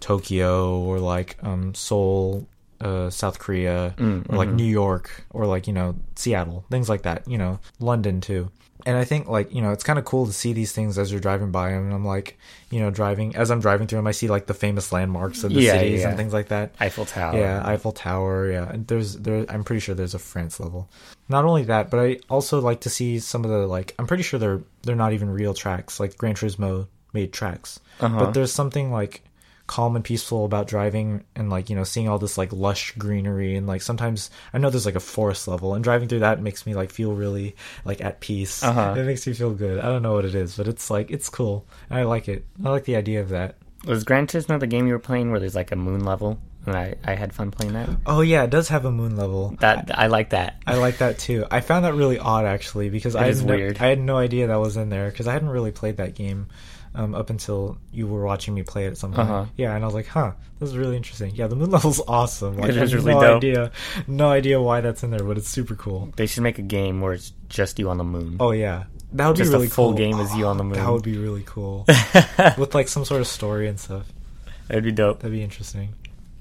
Tokyo 0.00 0.78
or 0.78 0.98
like 0.98 1.36
um, 1.42 1.74
Seoul, 1.74 2.46
uh, 2.80 3.10
South 3.10 3.38
Korea, 3.38 3.94
Mm, 3.98 4.28
or 4.30 4.36
like 4.36 4.48
mhm. 4.48 4.54
New 4.56 4.64
York 4.82 5.24
or 5.30 5.46
like 5.46 5.66
you 5.66 5.72
know 5.72 5.96
Seattle, 6.14 6.64
things 6.70 6.88
like 6.88 7.02
that. 7.02 7.26
You 7.28 7.38
know, 7.38 7.60
London 7.80 8.20
too. 8.20 8.50
And 8.84 8.96
I 8.96 9.04
think 9.04 9.26
like 9.26 9.52
you 9.52 9.62
know 9.62 9.72
it's 9.72 9.82
kind 9.82 9.98
of 9.98 10.04
cool 10.04 10.26
to 10.26 10.32
see 10.32 10.52
these 10.52 10.70
things 10.70 10.96
as 10.98 11.10
you're 11.10 11.20
driving 11.20 11.50
by 11.50 11.70
them. 11.70 11.86
And 11.86 11.94
I'm 11.94 12.04
like, 12.04 12.38
you 12.70 12.78
know, 12.78 12.90
driving 12.90 13.34
as 13.34 13.50
I'm 13.50 13.58
driving 13.58 13.88
through 13.88 13.98
them, 13.98 14.06
I 14.06 14.12
see 14.12 14.28
like 14.28 14.46
the 14.46 14.54
famous 14.54 14.92
landmarks 14.92 15.42
of 15.42 15.52
the 15.52 15.60
Yeah, 15.62 15.72
cities 15.72 16.00
yeah. 16.02 16.08
and 16.08 16.16
things 16.16 16.32
like 16.32 16.48
that. 16.48 16.74
Eiffel 16.78 17.04
Tower. 17.06 17.36
Yeah, 17.36 17.62
Eiffel 17.66 17.90
Tower. 17.92 18.48
Yeah, 18.52 18.68
and 18.70 18.86
there's 18.86 19.16
there. 19.16 19.44
I'm 19.48 19.64
pretty 19.64 19.80
sure 19.80 19.94
there's 19.96 20.14
a 20.14 20.20
France 20.20 20.60
level. 20.60 20.88
Not 21.28 21.44
only 21.44 21.64
that, 21.64 21.90
but 21.90 21.98
I 21.98 22.18
also 22.30 22.60
like 22.60 22.82
to 22.82 22.90
see 22.90 23.18
some 23.18 23.44
of 23.44 23.50
the 23.50 23.66
like. 23.66 23.94
I'm 23.98 24.06
pretty 24.06 24.22
sure 24.22 24.38
they're 24.38 24.60
they're 24.82 24.94
not 24.94 25.14
even 25.14 25.30
real 25.30 25.54
tracks. 25.54 25.98
Like 25.98 26.16
Gran 26.16 26.34
Turismo 26.34 26.86
made 27.12 27.32
tracks, 27.32 27.80
Uh-huh. 27.98 28.18
but 28.26 28.34
there's 28.34 28.52
something 28.52 28.92
like 28.92 29.22
calm 29.66 29.96
and 29.96 30.04
peaceful 30.04 30.44
about 30.44 30.68
driving 30.68 31.24
and 31.34 31.50
like 31.50 31.68
you 31.68 31.76
know 31.76 31.84
seeing 31.84 32.08
all 32.08 32.18
this 32.18 32.38
like 32.38 32.52
lush 32.52 32.92
greenery 32.98 33.56
and 33.56 33.66
like 33.66 33.82
sometimes 33.82 34.30
I 34.52 34.58
know 34.58 34.70
there's 34.70 34.86
like 34.86 34.94
a 34.94 35.00
forest 35.00 35.48
level 35.48 35.74
and 35.74 35.82
driving 35.82 36.08
through 36.08 36.20
that 36.20 36.40
makes 36.40 36.66
me 36.66 36.74
like 36.74 36.90
feel 36.90 37.12
really 37.12 37.56
like 37.84 38.00
at 38.00 38.20
peace. 38.20 38.62
Uh-huh. 38.62 38.94
It 38.96 39.04
makes 39.04 39.26
me 39.26 39.32
feel 39.32 39.52
good. 39.52 39.78
I 39.78 39.86
don't 39.86 40.02
know 40.02 40.14
what 40.14 40.24
it 40.24 40.34
is, 40.34 40.56
but 40.56 40.68
it's 40.68 40.90
like 40.90 41.10
it's 41.10 41.28
cool. 41.28 41.66
And 41.90 41.98
I 41.98 42.04
like 42.04 42.28
it. 42.28 42.44
I 42.64 42.70
like 42.70 42.84
the 42.84 42.96
idea 42.96 43.20
of 43.20 43.30
that. 43.30 43.56
Was 43.84 44.04
Gran 44.04 44.26
Turismo 44.26 44.58
the 44.58 44.66
game 44.66 44.86
you 44.86 44.94
were 44.94 44.98
playing 44.98 45.30
where 45.30 45.40
there's 45.40 45.54
like 45.54 45.72
a 45.72 45.76
moon 45.76 46.04
level? 46.04 46.38
And 46.66 46.76
I, 46.76 46.94
I 47.04 47.14
had 47.14 47.32
fun 47.32 47.50
playing 47.52 47.74
that. 47.74 47.88
Oh 48.06 48.20
yeah, 48.22 48.42
it 48.42 48.50
does 48.50 48.68
have 48.68 48.84
a 48.84 48.90
moon 48.90 49.16
level. 49.16 49.56
That 49.60 49.96
I 49.96 50.08
like 50.08 50.30
that. 50.30 50.60
I 50.66 50.74
like 50.76 50.98
that 50.98 51.18
too. 51.18 51.46
I 51.50 51.60
found 51.60 51.84
that 51.84 51.94
really 51.94 52.18
odd 52.18 52.44
actually 52.44 52.90
because 52.90 53.14
I 53.14 53.28
is 53.28 53.38
had 53.38 53.48
no, 53.48 53.54
weird. 53.54 53.78
I 53.80 53.86
had 53.86 54.00
no 54.00 54.16
idea 54.18 54.48
that 54.48 54.56
was 54.56 54.76
in 54.76 54.88
there 54.90 55.08
because 55.10 55.28
I 55.28 55.32
hadn't 55.32 55.48
really 55.50 55.70
played 55.70 55.98
that 55.98 56.14
game 56.16 56.48
um, 56.96 57.14
up 57.14 57.30
until 57.30 57.78
you 57.92 58.06
were 58.08 58.24
watching 58.24 58.52
me 58.54 58.62
play 58.64 58.86
it 58.86 58.88
at 58.88 58.96
some 58.98 59.12
point. 59.12 59.28
Uh-huh. 59.28 59.44
Yeah, 59.56 59.74
and 59.76 59.84
I 59.84 59.86
was 59.86 59.94
like, 59.94 60.06
huh, 60.08 60.32
this 60.58 60.70
is 60.70 60.76
really 60.76 60.96
interesting. 60.96 61.34
Yeah, 61.36 61.46
the 61.46 61.54
moon 61.54 61.70
level's 61.76 62.00
awesome. 62.08 62.56
Like, 62.56 62.70
It 62.70 62.78
I 62.78 62.82
is 62.82 62.94
really 62.94 63.14
no 63.14 63.20
dope. 63.20 63.36
idea, 63.36 63.70
no 64.08 64.28
idea 64.30 64.60
why 64.60 64.80
that's 64.80 65.02
in 65.04 65.10
there, 65.10 65.22
but 65.22 65.36
it's 65.38 65.48
super 65.48 65.74
cool. 65.76 66.10
They 66.16 66.26
should 66.26 66.42
make 66.42 66.58
a 66.58 66.62
game 66.62 67.00
where 67.00 67.12
it's 67.12 67.32
just 67.48 67.78
you 67.78 67.90
on 67.90 67.98
the 67.98 68.04
moon. 68.04 68.38
Oh 68.40 68.50
yeah, 68.50 68.84
that 69.12 69.26
would 69.28 69.34
be 69.36 69.38
Just 69.42 69.50
a 69.50 69.52
be 69.52 69.56
really 69.58 69.68
full 69.68 69.90
cool. 69.90 69.98
game 69.98 70.18
as 70.18 70.34
you 70.34 70.46
on 70.46 70.56
the 70.56 70.64
moon. 70.64 70.78
That 70.78 70.90
would 70.90 71.02
be 71.04 71.16
really 71.18 71.44
cool 71.46 71.84
with 72.58 72.74
like 72.74 72.88
some 72.88 73.04
sort 73.04 73.20
of 73.20 73.28
story 73.28 73.68
and 73.68 73.78
stuff. 73.78 74.06
That'd 74.68 74.82
be 74.82 74.90
dope. 74.90 75.20
That'd 75.20 75.30
be 75.32 75.44
interesting. 75.44 75.90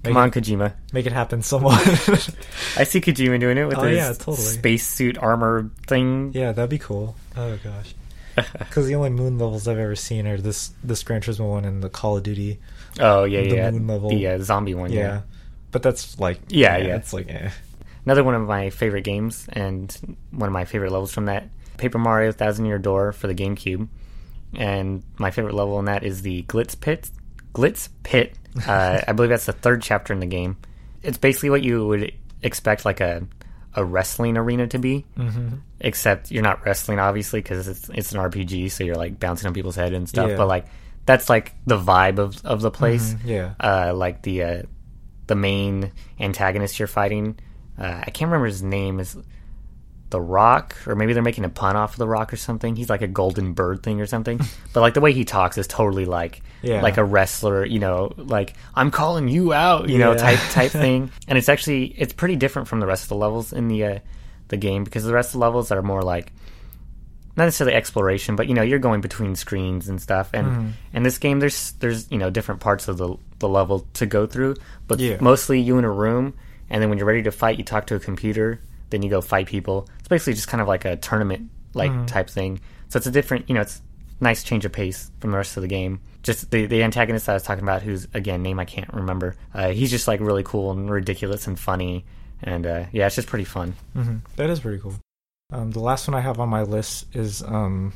Make 0.05 0.13
Come 0.13 0.17
on, 0.17 0.27
it, 0.29 0.33
Kojima. 0.33 0.73
make 0.93 1.05
it 1.05 1.11
happen 1.13 1.41
somewhat. 1.41 1.79
I 2.77 2.83
see 2.83 3.01
Kojima 3.01 3.39
doing 3.39 3.57
it 3.57 3.65
with 3.65 3.77
Oh, 3.77 3.83
his 3.83 3.97
yeah, 3.97 4.13
totally. 4.13 4.37
spacesuit 4.37 5.17
armor 5.17 5.69
thing. 5.87 6.31
Yeah, 6.33 6.51
that'd 6.51 6.69
be 6.69 6.77
cool. 6.77 7.15
Oh 7.35 7.57
gosh. 7.63 7.93
Because 8.59 8.85
the 8.87 8.95
only 8.95 9.09
moon 9.11 9.37
levels 9.39 9.65
I've 9.67 9.77
ever 9.79 9.95
seen 9.95 10.27
are 10.27 10.37
this 10.37 10.71
this 10.83 11.03
Gran 11.03 11.21
Turismo 11.21 11.49
one 11.49 11.65
and 11.65 11.81
the 11.81 11.89
Call 11.89 12.17
of 12.17 12.23
Duty. 12.23 12.59
Oh 12.99 13.23
yeah, 13.23 13.41
The 13.41 13.55
yeah. 13.55 13.71
moon 13.71 13.87
level. 13.87 14.09
The 14.09 14.27
uh, 14.27 14.39
zombie 14.39 14.73
one. 14.75 14.91
Yeah. 14.91 14.99
Yeah. 14.99 15.21
But 15.71 15.83
that's 15.83 16.19
like 16.19 16.39
Yeah, 16.49 16.77
yeah. 16.77 16.95
It's 16.97 17.13
like 17.13 17.29
eh. 17.29 17.49
Another 18.05 18.23
one 18.23 18.35
of 18.35 18.47
my 18.47 18.69
favorite 18.69 19.03
games 19.03 19.47
and 19.53 20.17
one 20.31 20.47
of 20.47 20.53
my 20.53 20.65
favorite 20.65 20.91
levels 20.91 21.13
from 21.13 21.25
that 21.25 21.49
Paper 21.77 21.97
Mario 21.97 22.31
Thousand 22.31 22.65
Year 22.65 22.77
Door 22.77 23.13
for 23.13 23.27
the 23.27 23.33
GameCube. 23.35 23.87
And 24.53 25.03
my 25.17 25.31
favorite 25.31 25.55
level 25.55 25.79
in 25.79 25.85
that 25.85 26.03
is 26.03 26.21
the 26.21 26.43
Glitz 26.43 26.79
Pit. 26.79 27.09
Glitz 27.53 27.89
Pit. 28.03 28.35
Uh, 28.67 29.01
I 29.07 29.11
believe 29.13 29.29
that's 29.29 29.45
the 29.45 29.53
third 29.53 29.81
chapter 29.81 30.13
in 30.13 30.19
the 30.19 30.25
game. 30.25 30.57
It's 31.03 31.17
basically 31.17 31.49
what 31.49 31.61
you 31.63 31.85
would 31.87 32.13
expect 32.41 32.85
like 32.85 32.99
a 33.01 33.23
a 33.77 33.83
wrestling 33.83 34.37
arena 34.37 34.65
to 34.67 34.79
be, 34.79 35.05
Mhm. 35.17 35.59
except 35.81 36.31
you're 36.31 36.41
not 36.43 36.65
wrestling 36.65 36.97
obviously 36.99 37.41
because 37.41 37.67
it's 37.67 37.89
it's 37.89 38.13
an 38.13 38.19
RPG, 38.19 38.69
so 38.71 38.83
you're 38.85 38.95
like 38.95 39.19
bouncing 39.19 39.47
on 39.47 39.53
people's 39.53 39.75
head 39.75 39.93
and 39.93 40.07
stuff. 40.07 40.29
Yeah. 40.29 40.37
But 40.37 40.47
like 40.47 40.65
that's 41.05 41.29
like 41.29 41.53
the 41.67 41.77
vibe 41.77 42.17
of 42.19 42.39
of 42.45 42.61
the 42.61 42.71
place. 42.71 43.13
Mhm, 43.15 43.19
yeah. 43.25 43.53
Uh, 43.59 43.93
like 43.93 44.21
the 44.21 44.43
uh, 44.43 44.61
the 45.27 45.35
main 45.35 45.91
antagonist 46.19 46.79
you're 46.79 46.87
fighting. 46.87 47.37
Uh, 47.77 47.99
I 48.01 48.09
can't 48.11 48.29
remember 48.29 48.47
his 48.47 48.63
name. 48.63 48.99
Is 49.01 49.17
the 50.11 50.21
Rock, 50.21 50.75
or 50.85 50.95
maybe 50.95 51.13
they're 51.13 51.23
making 51.23 51.45
a 51.45 51.49
pun 51.49 51.75
off 51.75 51.93
of 51.93 51.97
the 51.97 52.07
Rock 52.07 52.31
or 52.31 52.37
something. 52.37 52.75
He's 52.75 52.89
like 52.89 53.01
a 53.01 53.07
golden 53.07 53.53
bird 53.53 53.81
thing 53.83 53.99
or 53.99 54.05
something. 54.05 54.39
but 54.73 54.81
like 54.81 54.93
the 54.93 55.01
way 55.01 55.13
he 55.13 55.25
talks 55.25 55.57
is 55.57 55.67
totally 55.67 56.05
like 56.05 56.41
Yeah. 56.61 56.81
like 56.81 56.97
a 56.97 57.03
wrestler. 57.03 57.65
You 57.65 57.79
know, 57.79 58.13
like 58.17 58.53
I'm 58.75 58.91
calling 58.91 59.27
you 59.27 59.51
out. 59.53 59.89
You 59.89 59.97
know, 59.97 60.15
type 60.15 60.39
type 60.51 60.71
thing. 60.85 61.11
And 61.27 61.37
it's 61.37 61.49
actually 61.49 61.85
it's 61.97 62.13
pretty 62.13 62.35
different 62.35 62.67
from 62.67 62.79
the 62.79 62.85
rest 62.87 63.03
of 63.03 63.09
the 63.09 63.15
levels 63.15 63.51
in 63.51 63.67
the 63.67 63.83
uh, 63.85 63.99
the 64.49 64.57
game 64.57 64.83
because 64.83 65.03
the 65.03 65.13
rest 65.13 65.29
of 65.29 65.33
the 65.33 65.45
levels 65.45 65.71
are 65.71 65.81
more 65.81 66.01
like 66.03 66.31
not 67.37 67.45
necessarily 67.45 67.75
exploration, 67.75 68.35
but 68.37 68.47
you 68.47 68.53
know, 68.53 68.61
you're 68.61 68.79
going 68.79 69.01
between 69.01 69.35
screens 69.35 69.89
and 69.89 70.01
stuff. 70.01 70.29
And 70.33 70.47
Mhm. 70.47 70.71
in 70.93 71.03
this 71.03 71.17
game, 71.17 71.39
there's 71.39 71.71
there's 71.79 72.09
you 72.11 72.17
know 72.17 72.29
different 72.29 72.61
parts 72.61 72.87
of 72.87 72.97
the 72.97 73.15
the 73.39 73.49
level 73.49 73.85
to 73.95 74.05
go 74.05 74.25
through, 74.25 74.55
but 74.87 74.99
Yeah. 74.99 75.17
mostly 75.19 75.59
you 75.59 75.77
in 75.77 75.83
a 75.83 75.91
room. 75.91 76.35
And 76.69 76.81
then 76.81 76.89
when 76.89 76.97
you're 76.97 77.07
ready 77.07 77.23
to 77.23 77.31
fight, 77.31 77.57
you 77.57 77.63
talk 77.65 77.87
to 77.87 77.95
a 77.95 77.99
computer. 77.99 78.61
Then 78.89 79.01
you 79.01 79.09
go 79.09 79.21
fight 79.21 79.47
people. 79.47 79.87
It's 79.99 80.07
basically 80.07 80.33
just 80.33 80.47
kind 80.47 80.61
of 80.61 80.67
like 80.67 80.85
a 80.85 80.95
tournament 80.97 81.49
like 81.73 81.91
Mhm. 81.91 82.07
type 82.07 82.29
thing. 82.29 82.59
So 82.89 82.97
it's 82.97 83.07
a 83.07 83.11
different, 83.11 83.49
you 83.49 83.55
know, 83.55 83.61
it's 83.61 83.81
nice 84.21 84.43
change 84.43 84.63
of 84.65 84.71
pace 84.71 85.11
from 85.19 85.31
the 85.31 85.37
rest 85.37 85.57
of 85.57 85.61
the 85.61 85.67
game. 85.67 85.99
Just 86.23 86.49
the 86.51 86.65
the 86.67 86.83
antagonist 86.83 87.27
I 87.27 87.33
was 87.33 87.43
talking 87.43 87.63
about, 87.63 87.81
who's 87.81 88.07
again 88.13 88.41
name 88.41 88.59
I 88.59 88.65
can't 88.65 88.91
remember. 88.93 89.35
Uh, 89.53 89.69
he's 89.69 89.91
just 89.91 90.07
like 90.07 90.19
really 90.21 90.43
cool 90.43 90.71
and 90.71 90.89
ridiculous 90.89 91.47
and 91.47 91.59
funny. 91.59 92.05
And 92.41 92.65
uh, 92.65 92.85
yeah, 92.91 93.07
it's 93.07 93.15
just 93.15 93.27
pretty 93.27 93.45
fun. 93.45 93.75
hmm 93.93 94.17
That 94.35 94.49
is 94.49 94.59
pretty 94.59 94.79
cool. 94.79 94.95
Um, 95.51 95.71
the 95.71 95.79
last 95.79 96.07
one 96.07 96.15
I 96.15 96.21
have 96.21 96.39
on 96.39 96.49
my 96.49 96.63
list 96.63 97.05
is 97.15 97.41
um, 97.43 97.93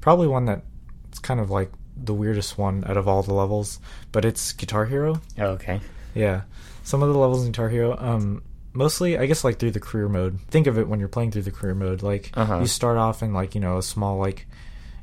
probably 0.00 0.26
one 0.28 0.44
that's 0.46 1.18
kind 1.20 1.40
of 1.40 1.50
like 1.50 1.70
the 1.96 2.14
weirdest 2.14 2.56
one 2.58 2.84
out 2.86 2.96
of 2.96 3.06
all 3.08 3.22
the 3.22 3.34
levels, 3.34 3.78
but 4.12 4.24
it's 4.24 4.52
Guitar 4.52 4.86
Hero. 4.86 5.20
Oh, 5.38 5.46
okay. 5.56 5.80
Yeah, 6.14 6.42
some 6.82 7.02
of 7.02 7.12
the 7.12 7.18
levels 7.18 7.44
in 7.44 7.52
Guitar 7.52 7.68
Hero, 7.68 7.96
um, 7.98 8.42
mostly 8.72 9.18
I 9.18 9.26
guess 9.26 9.44
like 9.44 9.58
through 9.58 9.72
the 9.72 9.80
career 9.80 10.08
mode. 10.08 10.38
Think 10.50 10.66
of 10.66 10.78
it 10.78 10.88
when 10.88 11.00
you're 11.00 11.08
playing 11.08 11.30
through 11.32 11.42
the 11.42 11.50
career 11.50 11.74
mode. 11.74 12.02
Like 12.02 12.30
Uh-huh. 12.34 12.60
you 12.60 12.66
start 12.66 12.96
off 12.98 13.22
in 13.22 13.32
like 13.32 13.54
you 13.54 13.60
know 13.60 13.78
a 13.78 13.82
small 13.82 14.18
like 14.18 14.46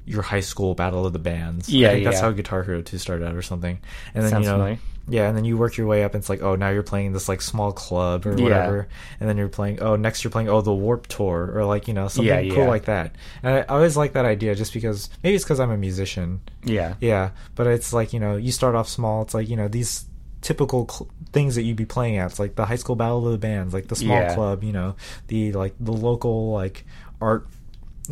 your 0.06 0.22
high 0.22 0.40
school 0.40 0.74
battle 0.74 1.06
of 1.06 1.12
the 1.14 1.20
bands. 1.20 1.68
Yeah, 1.68 1.90
I 1.90 1.94
think 1.94 2.06
that's 2.06 2.22
how 2.22 2.32
Guitar 2.32 2.64
Hero 2.64 2.82
2 2.82 2.98
started 2.98 3.28
out 3.28 3.36
or 3.36 3.42
something. 3.42 3.78
And 4.16 4.24
then 4.24 4.32
Sounds 4.32 4.46
you 4.48 4.52
know, 4.58 4.78
yeah, 5.10 5.28
and 5.28 5.36
then 5.36 5.44
you 5.44 5.58
work 5.58 5.76
your 5.76 5.86
way 5.88 6.04
up. 6.06 6.14
and 6.14 6.22
It's 6.22 6.30
like, 6.30 6.42
oh, 6.42 6.56
now 6.56 6.70
you're 6.70 6.82
playing 6.84 7.12
this 7.12 7.28
like 7.28 7.42
small 7.42 7.74
club 7.74 8.26
or 8.26 8.32
whatever 8.32 8.88
Yeah. 8.90 8.96
and 9.20 9.28
then 9.30 9.36
you're 9.38 9.50
playing. 9.50 9.82
Oh, 9.82 9.98
next 9.98 10.24
you're 10.24 10.32
playing 10.32 10.48
oh 10.48 10.62
the 10.62 10.74
Warp 10.74 11.08
Tour 11.08 11.52
or 11.54 11.66
like 11.66 11.90
you 11.90 11.94
know 11.94 12.08
something 12.08 12.26
Yeah, 12.48 12.54
cool 12.56 12.64
yeah. 12.64 12.70
like 12.70 12.86
that. 12.86 13.16
And 13.44 13.54
I, 13.56 13.60
I 13.60 13.66
always 13.66 13.98
like 13.98 14.14
that 14.14 14.24
idea 14.24 14.56
just 14.56 14.74
because 14.74 15.10
maybe 15.24 15.36
it's 15.36 15.44
because 15.44 15.60
I'm 15.60 15.72
a 15.72 15.78
musician. 15.78 16.40
Yeah. 16.64 16.94
Yeah, 17.02 17.32
but 17.56 17.68
it's 17.68 17.92
like 17.92 18.14
you 18.14 18.22
know 18.22 18.38
you 18.38 18.54
start 18.54 18.76
off 18.76 18.88
small. 18.88 19.24
It's 19.24 19.34
like 19.34 19.50
you 19.50 19.58
know 19.58 19.68
these 19.68 20.06
typical 20.48 20.88
cl- 20.88 21.10
things 21.34 21.56
that 21.56 21.64
you'd 21.64 21.76
be 21.76 21.86
playing 21.86 22.18
at. 22.18 22.32
It's 22.32 22.40
like 22.40 22.56
the 22.56 22.66
high 22.66 22.78
school 22.78 22.96
battle 22.96 23.26
of 23.26 23.34
the 23.34 23.38
bands, 23.38 23.74
like 23.74 23.90
the 23.90 23.98
small 23.98 24.18
Yeah. 24.18 24.34
club. 24.34 24.64
You 24.64 24.72
know 24.72 24.96
the 25.28 25.52
like 25.52 25.74
the 25.80 25.92
local 25.92 26.54
like 26.54 26.86
art 27.20 27.46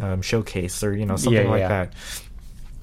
um, 0.02 0.21
showcase 0.21 0.84
or 0.84 0.93
you 0.93 1.06
know 1.06 1.15
something 1.15 1.45
Yeah, 1.45 1.50
like 1.50 1.60
yeah. 1.62 1.67
that. 1.69 1.93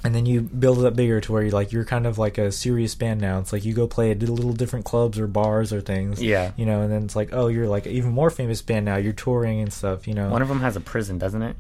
And 0.05 0.13
then 0.17 0.27
you 0.27 0.41
build 0.41 0.79
it 0.81 0.87
up 0.87 0.97
bigger 0.97 1.21
to 1.21 1.31
where 1.33 1.43
you 1.45 1.51
like 1.51 1.71
you're 1.71 1.85
kind 1.85 2.07
of 2.07 2.19
like 2.19 2.37
a 2.39 2.51
serious 2.51 2.95
band 2.97 3.21
now. 3.21 3.39
It's 3.39 3.53
like 3.53 3.65
you 3.65 3.73
go 3.75 3.87
play 3.87 4.11
at 4.11 4.21
little 4.21 4.53
different 4.55 4.85
clubs 4.85 5.17
or 5.19 5.27
bars 5.29 5.73
or 5.73 5.81
things. 5.81 6.21
Yeah. 6.21 6.51
You 6.57 6.67
know, 6.67 6.81
and 6.81 6.91
then 6.91 7.05
it's 7.05 7.15
like, 7.15 7.29
oh, 7.33 7.47
you're 7.47 7.69
like 7.69 7.87
an 7.87 7.93
even 7.93 8.11
more 8.11 8.31
famous 8.31 8.63
band 8.63 8.85
now. 8.87 8.97
You're 8.97 9.13
touring 9.13 9.61
and 9.61 9.73
stuff. 9.73 10.09
You 10.09 10.15
know. 10.15 10.29
One 10.31 10.43
of 10.43 10.49
them 10.49 10.61
has 10.61 10.75
a 10.77 10.81
prison, 10.81 11.19
doesn't 11.19 11.43
it? 11.43 11.57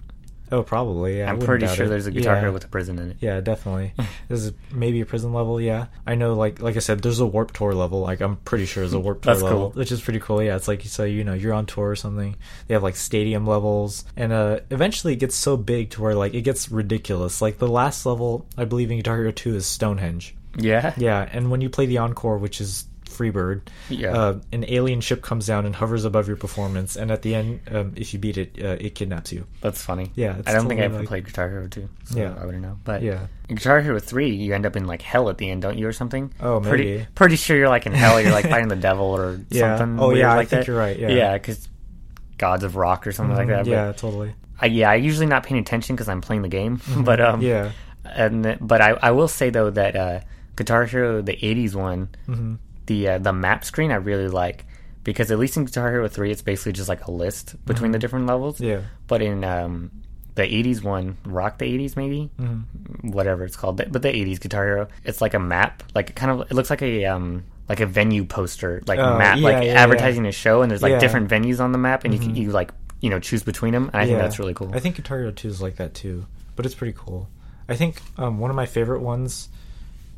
Oh, 0.52 0.62
probably. 0.62 1.18
Yeah. 1.18 1.30
I'm 1.30 1.38
pretty 1.40 1.66
sure 1.66 1.86
it. 1.86 1.88
there's 1.88 2.06
a 2.06 2.10
Guitar 2.10 2.34
Yeah. 2.34 2.40
Hero 2.40 2.52
with 2.52 2.64
a 2.64 2.68
prison 2.68 2.98
in 2.98 3.10
it. 3.10 3.16
Yeah, 3.20 3.40
definitely. 3.40 3.94
this 4.28 4.44
is 4.44 4.52
maybe 4.72 5.00
a 5.00 5.06
prison 5.06 5.32
level. 5.32 5.60
Yeah, 5.60 5.86
I 6.06 6.14
know. 6.14 6.34
Like 6.34 6.60
like 6.60 6.76
I 6.76 6.80
said, 6.80 7.02
there's 7.02 7.20
a 7.20 7.26
Warp 7.26 7.52
Tour 7.52 7.74
level. 7.74 8.00
Like 8.00 8.20
I'm 8.20 8.36
pretty 8.36 8.66
sure 8.66 8.82
there's 8.82 8.92
a 8.92 9.00
Warp 9.00 9.22
Tour 9.22 9.34
level, 9.34 9.48
cool. 9.48 9.70
which 9.70 9.90
is 9.90 10.00
pretty 10.00 10.20
cool. 10.20 10.42
Yeah, 10.42 10.54
it's 10.56 10.68
like 10.68 10.82
so 10.82 11.04
you 11.04 11.24
know 11.24 11.34
you're 11.34 11.54
on 11.54 11.66
tour 11.66 11.88
or 11.88 11.96
something. 11.96 12.36
They 12.68 12.74
have 12.74 12.82
like 12.82 12.96
stadium 12.96 13.46
levels, 13.46 14.04
and 14.16 14.32
uh, 14.32 14.60
eventually 14.70 15.14
it 15.14 15.16
gets 15.16 15.34
so 15.34 15.56
big 15.56 15.90
to 15.90 16.02
where 16.02 16.14
like 16.14 16.34
it 16.34 16.42
gets 16.42 16.70
ridiculous. 16.70 17.42
Like 17.42 17.58
the 17.58 17.68
last 17.68 18.06
level, 18.06 18.46
I 18.56 18.64
believe 18.64 18.90
in 18.90 18.98
Guitar 18.98 19.16
Hero 19.16 19.32
2 19.32 19.56
is 19.56 19.66
Stonehenge. 19.66 20.34
Yeah. 20.56 20.92
Yeah, 20.96 21.26
and 21.32 21.50
when 21.50 21.60
you 21.62 21.70
play 21.70 21.86
the 21.86 21.98
encore, 21.98 22.36
which 22.38 22.60
is 22.60 22.84
Freebird, 23.12 23.62
Yeah. 23.88 24.12
uh, 24.16 24.40
an 24.52 24.64
alien 24.68 25.00
ship 25.00 25.22
comes 25.22 25.46
down 25.46 25.66
and 25.66 25.74
hovers 25.76 26.04
above 26.04 26.26
your 26.26 26.36
performance, 26.36 26.96
and 26.96 27.10
at 27.10 27.22
the 27.22 27.34
end, 27.34 27.60
um, 27.70 27.92
if 27.94 28.12
you 28.12 28.18
beat 28.18 28.36
it, 28.38 28.56
uh, 28.62 28.76
it 28.80 28.94
kidnaps 28.94 29.32
you. 29.32 29.46
That's 29.60 29.80
funny. 29.82 30.10
Yeah, 30.16 30.30
I 30.46 30.52
don't 30.52 30.66
think 30.68 30.80
I 30.80 30.82
totally 30.82 30.84
ever 30.84 30.98
like- 30.98 31.08
played 31.08 31.24
Guitar 31.26 31.48
Hero 31.48 31.68
2. 31.68 31.88
So 32.04 32.18
Yeah. 32.18 32.34
I 32.40 32.44
wouldn't 32.46 32.62
know. 32.62 32.78
But 32.84 33.02
Yeah. 33.02 33.26
in 33.48 33.56
Guitar 33.56 33.80
Hero 33.80 33.98
3, 34.00 34.30
you 34.34 34.54
end 34.54 34.66
up 34.66 34.74
in 34.76 34.86
like 34.86 35.02
hell 35.02 35.28
at 35.28 35.38
the 35.38 35.50
end, 35.50 35.62
don't 35.62 35.78
you, 35.78 35.86
or 35.86 35.92
something? 35.92 36.32
Oh, 36.40 36.60
Pretty, 36.60 36.84
maybe. 36.84 37.06
pretty 37.14 37.36
sure 37.36 37.56
you're 37.56 37.68
like 37.68 37.86
in 37.86 37.92
hell. 37.92 38.20
You're 38.20 38.32
like 38.32 38.48
fighting 38.50 38.68
the 38.68 38.76
devil 38.76 39.06
or 39.06 39.38
Yeah. 39.50 39.76
something. 39.78 40.00
Oh, 40.02 40.08
weird 40.08 40.18
yeah, 40.20 40.32
I 40.32 40.36
like 40.36 40.48
think 40.48 40.60
that. 40.62 40.66
you're 40.66 40.78
right, 40.78 40.98
yeah. 40.98 41.08
Yeah, 41.10 41.32
because 41.34 41.68
Gods 42.38 42.64
of 42.64 42.74
Rock 42.76 43.06
or 43.06 43.12
something 43.12 43.36
like 43.36 43.48
that. 43.48 43.66
Mhm, 43.66 43.70
yeah, 43.70 43.92
totally. 43.92 44.34
But 44.58 44.64
I, 44.64 44.66
yeah, 44.66 44.90
I 44.90 44.94
usually 44.96 45.26
not 45.26 45.42
paying 45.44 45.60
attention 45.60 45.94
because 45.96 46.08
I'm 46.08 46.20
playing 46.20 46.42
the 46.42 46.48
game. 46.48 46.80
but 46.98 47.20
um, 47.20 47.40
Mm-hmm. 47.40 47.46
Yeah. 47.46 47.70
and 48.04 48.58
but 48.60 48.80
I, 48.80 48.90
I 49.02 49.10
will 49.12 49.28
say 49.28 49.50
though 49.50 49.70
that 49.70 49.94
uh, 49.96 50.20
Guitar 50.56 50.84
Hero 50.86 51.22
the 51.22 51.34
'80s 51.36 51.74
one, 51.74 52.08
hmm 52.26 52.54
the 52.86 53.08
uh, 53.08 53.18
the 53.18 53.32
map 53.32 53.64
screen 53.64 53.90
I 53.90 53.96
really 53.96 54.28
like 54.28 54.64
because 55.04 55.30
at 55.30 55.38
least 55.38 55.56
in 55.56 55.64
Guitar 55.64 55.90
Hero 55.90 56.08
3 56.08 56.30
it's 56.30 56.42
basically 56.42 56.72
just 56.72 56.88
like 56.88 57.06
a 57.06 57.10
list 57.10 57.56
between 57.64 57.90
the 57.92 57.98
different 57.98 58.26
levels. 58.26 58.56
Mm-hmm. 58.56 58.64
Yeah. 58.66 58.80
But 59.06 59.22
in 59.22 59.42
um, 59.44 59.90
the 60.34 60.42
80s 60.42 60.82
one, 60.82 61.16
Rock 61.24 61.58
the 61.58 61.66
80s 61.66 61.96
maybe, 61.96 62.30
Mm-hmm. 62.40 63.10
whatever 63.10 63.44
it's 63.44 63.56
called, 63.56 63.76
but 63.76 64.02
the 64.02 64.08
80s 64.12 64.40
Guitar 64.40 64.64
Hero, 64.64 64.88
it's 65.04 65.20
like 65.20 65.34
a 65.34 65.38
map, 65.38 65.82
like 65.94 66.14
kind 66.14 66.32
of 66.40 66.50
it 66.50 66.54
looks 66.54 66.70
like 66.70 66.82
a 66.82 67.04
um 67.06 67.44
like 67.68 67.80
a 67.80 67.86
venue 67.86 68.24
poster, 68.24 68.82
like 68.86 68.98
Oh, 68.98 69.18
map, 69.18 69.38
yeah, 69.38 69.44
like 69.44 69.64
yeah, 69.64 69.72
advertising 69.74 70.26
a 70.26 70.32
show, 70.32 70.62
and 70.62 70.70
there's 70.70 70.82
like 70.82 70.90
Yeah. 70.90 70.96
Mm-hmm. 70.96 71.00
different 71.00 71.30
venues 71.30 71.60
on 71.60 71.72
the 71.72 71.78
map, 71.78 72.04
and 72.04 72.12
you 72.14 72.20
can, 72.20 72.34
you 72.34 72.50
like 72.50 72.70
you 73.00 73.10
know 73.10 73.18
choose 73.20 73.42
between 73.42 73.72
them, 73.72 73.90
and 73.92 73.96
I 73.96 74.06
think 74.06 74.18
that's 74.18 74.38
really 74.38 74.54
cool. 74.54 74.70
I 74.74 74.78
think 74.78 74.96
Guitar 74.96 75.18
Hero 75.18 75.30
2 75.32 75.48
is 75.48 75.60
like 75.62 75.76
that 75.76 75.94
too, 75.94 76.26
but 76.56 76.64
it's 76.66 76.74
pretty 76.74 76.94
cool. 76.96 77.28
I 77.68 77.74
think 77.76 78.00
um, 78.18 78.38
one 78.38 78.50
of 78.50 78.56
my 78.56 78.66
favorite 78.66 79.00
ones, 79.00 79.48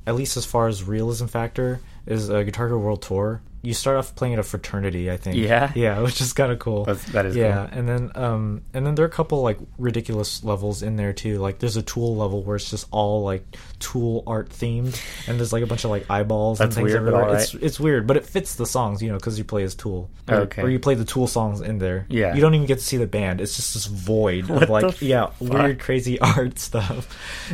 at 0.07 0.15
least 0.15 0.37
as 0.37 0.45
far 0.45 0.69
as 0.69 0.83
realism 0.85 1.27
factor, 1.27 1.81
is 2.07 2.29
a 2.29 2.45
Guitar 2.45 2.69
Hero 2.69 2.79
World 2.79 3.03
Tour. 3.03 3.43
You 3.63 3.73
start 3.73 3.97
off 3.97 4.15
playing 4.15 4.35
at 4.35 4.39
a 4.39 4.43
fraternity, 4.43 5.11
I 5.11 5.17
think. 5.17 5.37
Yeah? 5.37 5.73
yeah, 5.75 5.99
which 6.03 6.21
is 6.21 6.35
kind 6.35 6.53
of 6.53 6.59
cool. 6.59 6.85
That's- 6.85 7.11
that 7.13 7.25
is 7.25 7.35
yeah, 7.35 7.67
cool. 7.67 7.79
and 7.79 7.89
then 7.89 8.11
um, 8.15 8.61
and 8.75 8.85
then 8.87 8.95
there 8.95 9.07
are 9.07 9.09
a 9.09 9.11
couple 9.11 9.41
like 9.41 9.59
ridiculous 9.79 10.45
levels 10.45 10.83
in 10.83 10.97
there 10.97 11.15
too. 11.15 11.39
Like 11.39 11.61
there's 11.61 11.79
a 11.79 11.83
Tool 11.83 12.15
level 12.15 12.43
where 12.43 12.57
it's 12.57 12.69
just 12.71 12.87
all 12.91 13.23
like 13.25 13.43
Tool 13.79 14.23
art 14.27 14.51
themed, 14.51 15.01
and 15.27 15.39
there's 15.39 15.51
like 15.55 15.63
a 15.63 15.67
bunch 15.67 15.85
of 15.85 15.91
like 15.91 16.11
eyeballs 16.11 16.59
That's 16.59 16.77
and 16.77 16.85
things 16.85 16.93
weird, 16.93 17.09
everywhere. 17.09 17.37
It's 17.39 17.55
it's 17.55 17.81
weird, 17.81 18.07
but 18.07 18.19
it 18.19 18.27
fits 18.27 18.57
the 18.57 18.67
songs, 18.67 19.03
you 19.03 19.09
know, 19.09 19.17
because 19.17 19.39
you 19.39 19.45
play 19.45 19.63
as 19.63 19.75
Tool. 19.75 20.11
Or, 20.29 20.35
Okay. 20.41 20.61
Or 20.61 20.69
you 20.69 20.79
play 20.79 20.95
the 20.95 21.07
Tool 21.07 21.27
songs 21.27 21.63
in 21.63 21.79
there. 21.79 22.05
Yeah. 22.11 22.35
You 22.35 22.43
don't 22.43 22.55
even 22.55 22.67
get 22.67 22.81
to 22.81 22.85
see 22.85 22.99
the 22.99 23.07
band. 23.07 23.41
It's 23.41 23.57
just 23.57 23.73
this 23.73 23.87
void 23.87 24.45
What 24.51 24.65
of 24.65 24.69
like 24.69 25.01
yeah, 25.01 25.29
fuck? 25.29 25.41
weird, 25.41 25.81
crazy 25.81 26.21
art 26.21 26.59
stuff. 26.59 27.09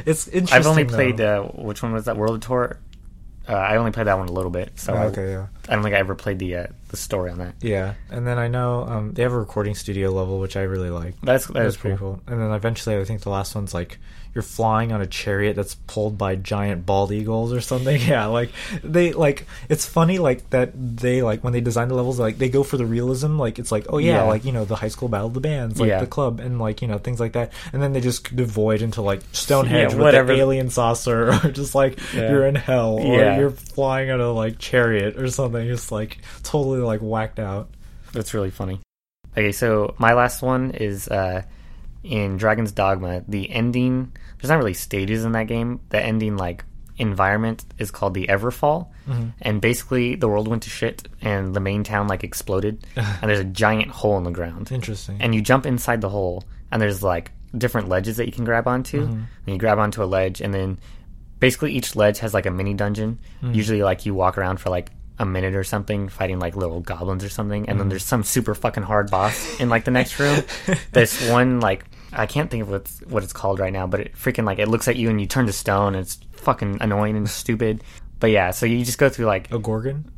It's 0.05 0.27
interesting. 0.27 0.57
I've 0.59 0.67
only 0.67 0.83
though. 0.83 0.95
played 0.97 1.21
uh, 1.21 1.43
which 1.45 1.85
one 1.85 1.93
was 1.93 2.07
that 2.07 2.17
World 2.17 2.43
Tour? 2.43 2.81
Uh, 3.51 3.55
I 3.57 3.77
only 3.77 3.91
played 3.91 4.07
that 4.07 4.17
one 4.17 4.29
a 4.29 4.33
little 4.33 4.51
bit, 4.51 4.79
so 4.79 4.93
Oh, 4.95 4.97
I, 4.97 5.21
yeah, 5.21 5.47
I 5.69 5.75
don't 5.75 5.83
think 5.83 5.95
I 5.95 5.99
ever 5.99 6.15
played 6.15 6.39
the 6.39 6.55
uh, 6.57 6.67
the 6.89 6.97
story 6.97 7.31
on 7.33 7.39
that. 7.39 7.55
yeah. 7.61 7.95
And 8.11 8.27
then 8.27 8.39
I 8.39 8.47
know 8.49 8.85
um, 8.85 9.13
they 9.13 9.23
have 9.23 9.33
a 9.33 9.39
recording 9.39 9.75
studio 9.75 10.11
level, 10.11 10.39
which 10.39 10.57
I 10.57 10.63
really 10.63 10.91
like. 10.91 11.15
That's 11.23 11.47
that 11.47 11.55
That's 11.55 11.75
is 11.75 11.77
pretty 11.77 11.97
cool. 11.97 12.21
And 12.29 12.41
then 12.41 12.51
eventually, 12.53 12.97
I 12.97 13.05
think 13.05 13.23
the 13.23 13.31
last 13.31 13.55
one's 13.55 13.75
like 13.75 13.99
you're 14.35 14.43
flying 14.43 14.93
on 14.93 15.01
a 15.01 15.07
chariot 15.07 15.57
that's 15.57 15.75
pulled 15.75 16.17
by 16.17 16.37
giant 16.37 16.87
bald 16.87 17.11
eagles 17.13 17.53
or 17.53 17.61
something. 17.61 18.01
Yeah, 18.11 18.27
like 18.27 18.51
they 18.85 19.13
like 19.13 19.47
it's 19.69 19.85
funny 19.87 20.19
like 20.19 20.49
that 20.51 20.71
they 20.75 21.23
like 21.23 21.43
when 21.43 21.53
they 21.53 21.61
design 21.61 21.89
the 21.89 21.95
levels 21.95 22.19
like 22.21 22.39
they 22.39 22.49
go 22.49 22.63
for 22.63 22.77
the 22.77 22.87
realism. 22.87 23.39
Like 23.39 23.59
it's 23.59 23.73
like 23.73 23.87
oh 23.89 23.99
yeah, 23.99 24.17
Yeah. 24.17 24.23
like 24.25 24.45
you 24.45 24.53
know 24.53 24.65
the 24.65 24.77
high 24.77 24.89
school 24.89 25.09
battle 25.09 25.27
of 25.29 25.35
the 25.35 25.41
bands, 25.41 25.81
like 25.81 25.89
Yeah. 25.89 26.01
the 26.01 26.07
club, 26.07 26.41
and 26.41 26.59
like 26.61 26.83
you 26.83 26.89
know 26.89 26.99
things 26.99 27.19
like 27.21 27.33
that. 27.33 27.53
And 27.73 27.83
then 27.83 27.93
they 27.93 28.01
just 28.01 28.35
devoid 28.35 28.83
into 28.83 29.03
like 29.03 29.21
Stonehenge 29.33 29.93
Yeah, 29.93 29.97
with 29.97 30.05
whatever. 30.05 30.33
the 30.35 30.41
alien 30.41 30.71
saucer, 30.71 31.31
or 31.45 31.51
just 31.51 31.75
like 31.75 31.99
you're 32.15 32.47
in 32.47 32.55
hell, 32.55 32.99
or 33.01 33.17
Yeah. 33.19 33.39
you're 33.39 33.51
flying 33.51 34.11
on 34.11 34.21
a 34.21 34.31
like 34.33 34.59
chariot 34.59 35.17
or 35.19 35.29
something. 35.29 35.67
It's 35.69 35.91
like 35.91 36.19
totally 36.43 36.81
like 36.81 37.01
whacked 37.01 37.39
out. 37.41 37.69
That's 38.13 38.35
really 38.35 38.51
funny. 38.51 38.81
Okay, 39.37 39.53
so 39.53 39.95
my 39.99 40.15
last 40.15 40.43
one 40.43 40.73
is 40.73 41.07
uh, 41.09 41.43
in 42.03 42.37
Dragon's 42.37 42.73
Dogma. 42.73 43.23
The 43.29 43.49
ending, 43.51 44.13
there's 44.41 44.49
not 44.49 44.59
really 44.59 44.75
stages 44.75 45.25
in 45.25 45.33
that 45.33 45.47
game. 45.47 45.81
The 45.91 46.01
ending, 46.01 46.37
like, 46.37 46.65
environment 46.99 47.65
is 47.79 47.91
called 47.91 48.15
the 48.15 48.27
Everfall. 48.27 48.89
Mm-hmm. 49.09 49.29
And 49.43 49.61
basically, 49.61 50.15
the 50.15 50.29
world 50.29 50.49
went 50.49 50.63
to 50.65 50.71
shit 50.71 51.09
and 51.21 51.55
the 51.55 51.61
main 51.61 51.85
town, 51.85 52.09
like, 52.09 52.25
exploded. 52.25 52.87
and 52.97 53.29
there's 53.29 53.41
a 53.41 53.45
giant 53.45 53.91
hole 53.91 54.17
in 54.19 54.25
the 54.25 54.31
ground. 54.31 54.71
Interesting. 54.73 55.19
And 55.21 55.35
you 55.35 55.43
jump 55.43 55.67
inside 55.67 56.01
the 56.01 56.09
hole, 56.09 56.45
and 56.71 56.81
there's, 56.81 57.03
like, 57.03 57.33
different 57.57 57.89
ledges 57.89 58.17
that 58.17 58.27
you 58.27 58.33
can 58.33 58.45
grab 58.45 58.67
onto. 58.67 59.03
Mm-hmm. 59.03 59.13
And 59.13 59.29
you 59.47 59.59
grab 59.59 59.79
onto 59.79 60.03
a 60.03 60.07
ledge, 60.07 60.41
and 60.41 60.55
then 60.55 60.79
basically 61.39 61.73
each 61.73 61.97
ledge 61.97 62.19
has, 62.21 62.33
like, 62.33 62.47
a 62.47 62.51
mini 62.51 62.75
dungeon. 62.75 63.19
Mm-hmm. 63.43 63.55
Usually, 63.55 63.83
like, 63.83 64.07
you 64.07 64.15
walk 64.15 64.39
around 64.39 64.59
for, 64.59 64.71
like, 64.71 64.91
a 65.19 65.27
minute 65.27 65.55
or 65.55 65.63
something 65.63 66.09
fighting 66.09 66.39
like 66.39 66.57
little 66.57 66.81
goblins 66.81 67.23
or 67.23 67.29
something 67.29 67.69
and 67.69 67.79
then 67.79 67.91
there's 67.91 68.07
some 68.07 68.23
super 68.23 68.55
fucking 68.55 68.83
hard 68.83 69.11
boss 69.11 69.61
in 69.61 69.69
like 69.69 69.85
the 69.85 69.91
next 69.91 70.19
room 70.19 70.43
this 70.93 71.29
one 71.29 71.61
like 71.61 71.85
i 72.13 72.27
can't 72.27 72.51
think 72.51 72.63
of 72.63 72.71
what's 72.71 73.01
what 73.03 73.23
it's 73.23 73.33
called 73.33 73.59
right 73.59 73.73
now 73.73 73.87
but 73.87 74.01
it 74.01 74.15
freaking 74.15 74.45
like 74.45 74.59
it 74.59 74.69
looks 74.69 74.89
at 74.89 74.97
you 74.97 75.09
and 75.11 75.21
you 75.21 75.27
turn 75.27 75.47
to 75.47 75.53
stone 75.53 75.95
and 75.95 76.03
it's 76.05 76.19
fucking 76.33 76.79
annoying 76.81 77.17
and 77.17 77.29
stupid 77.29 77.83
but 78.19 78.31
yeah 78.31 78.51
so 78.51 78.67
you 78.67 78.85
just 78.85 78.99
go 78.99 79.09
through 79.09 79.27
like 79.27 79.51
a 79.53 79.59
gorgon. 79.59 80.11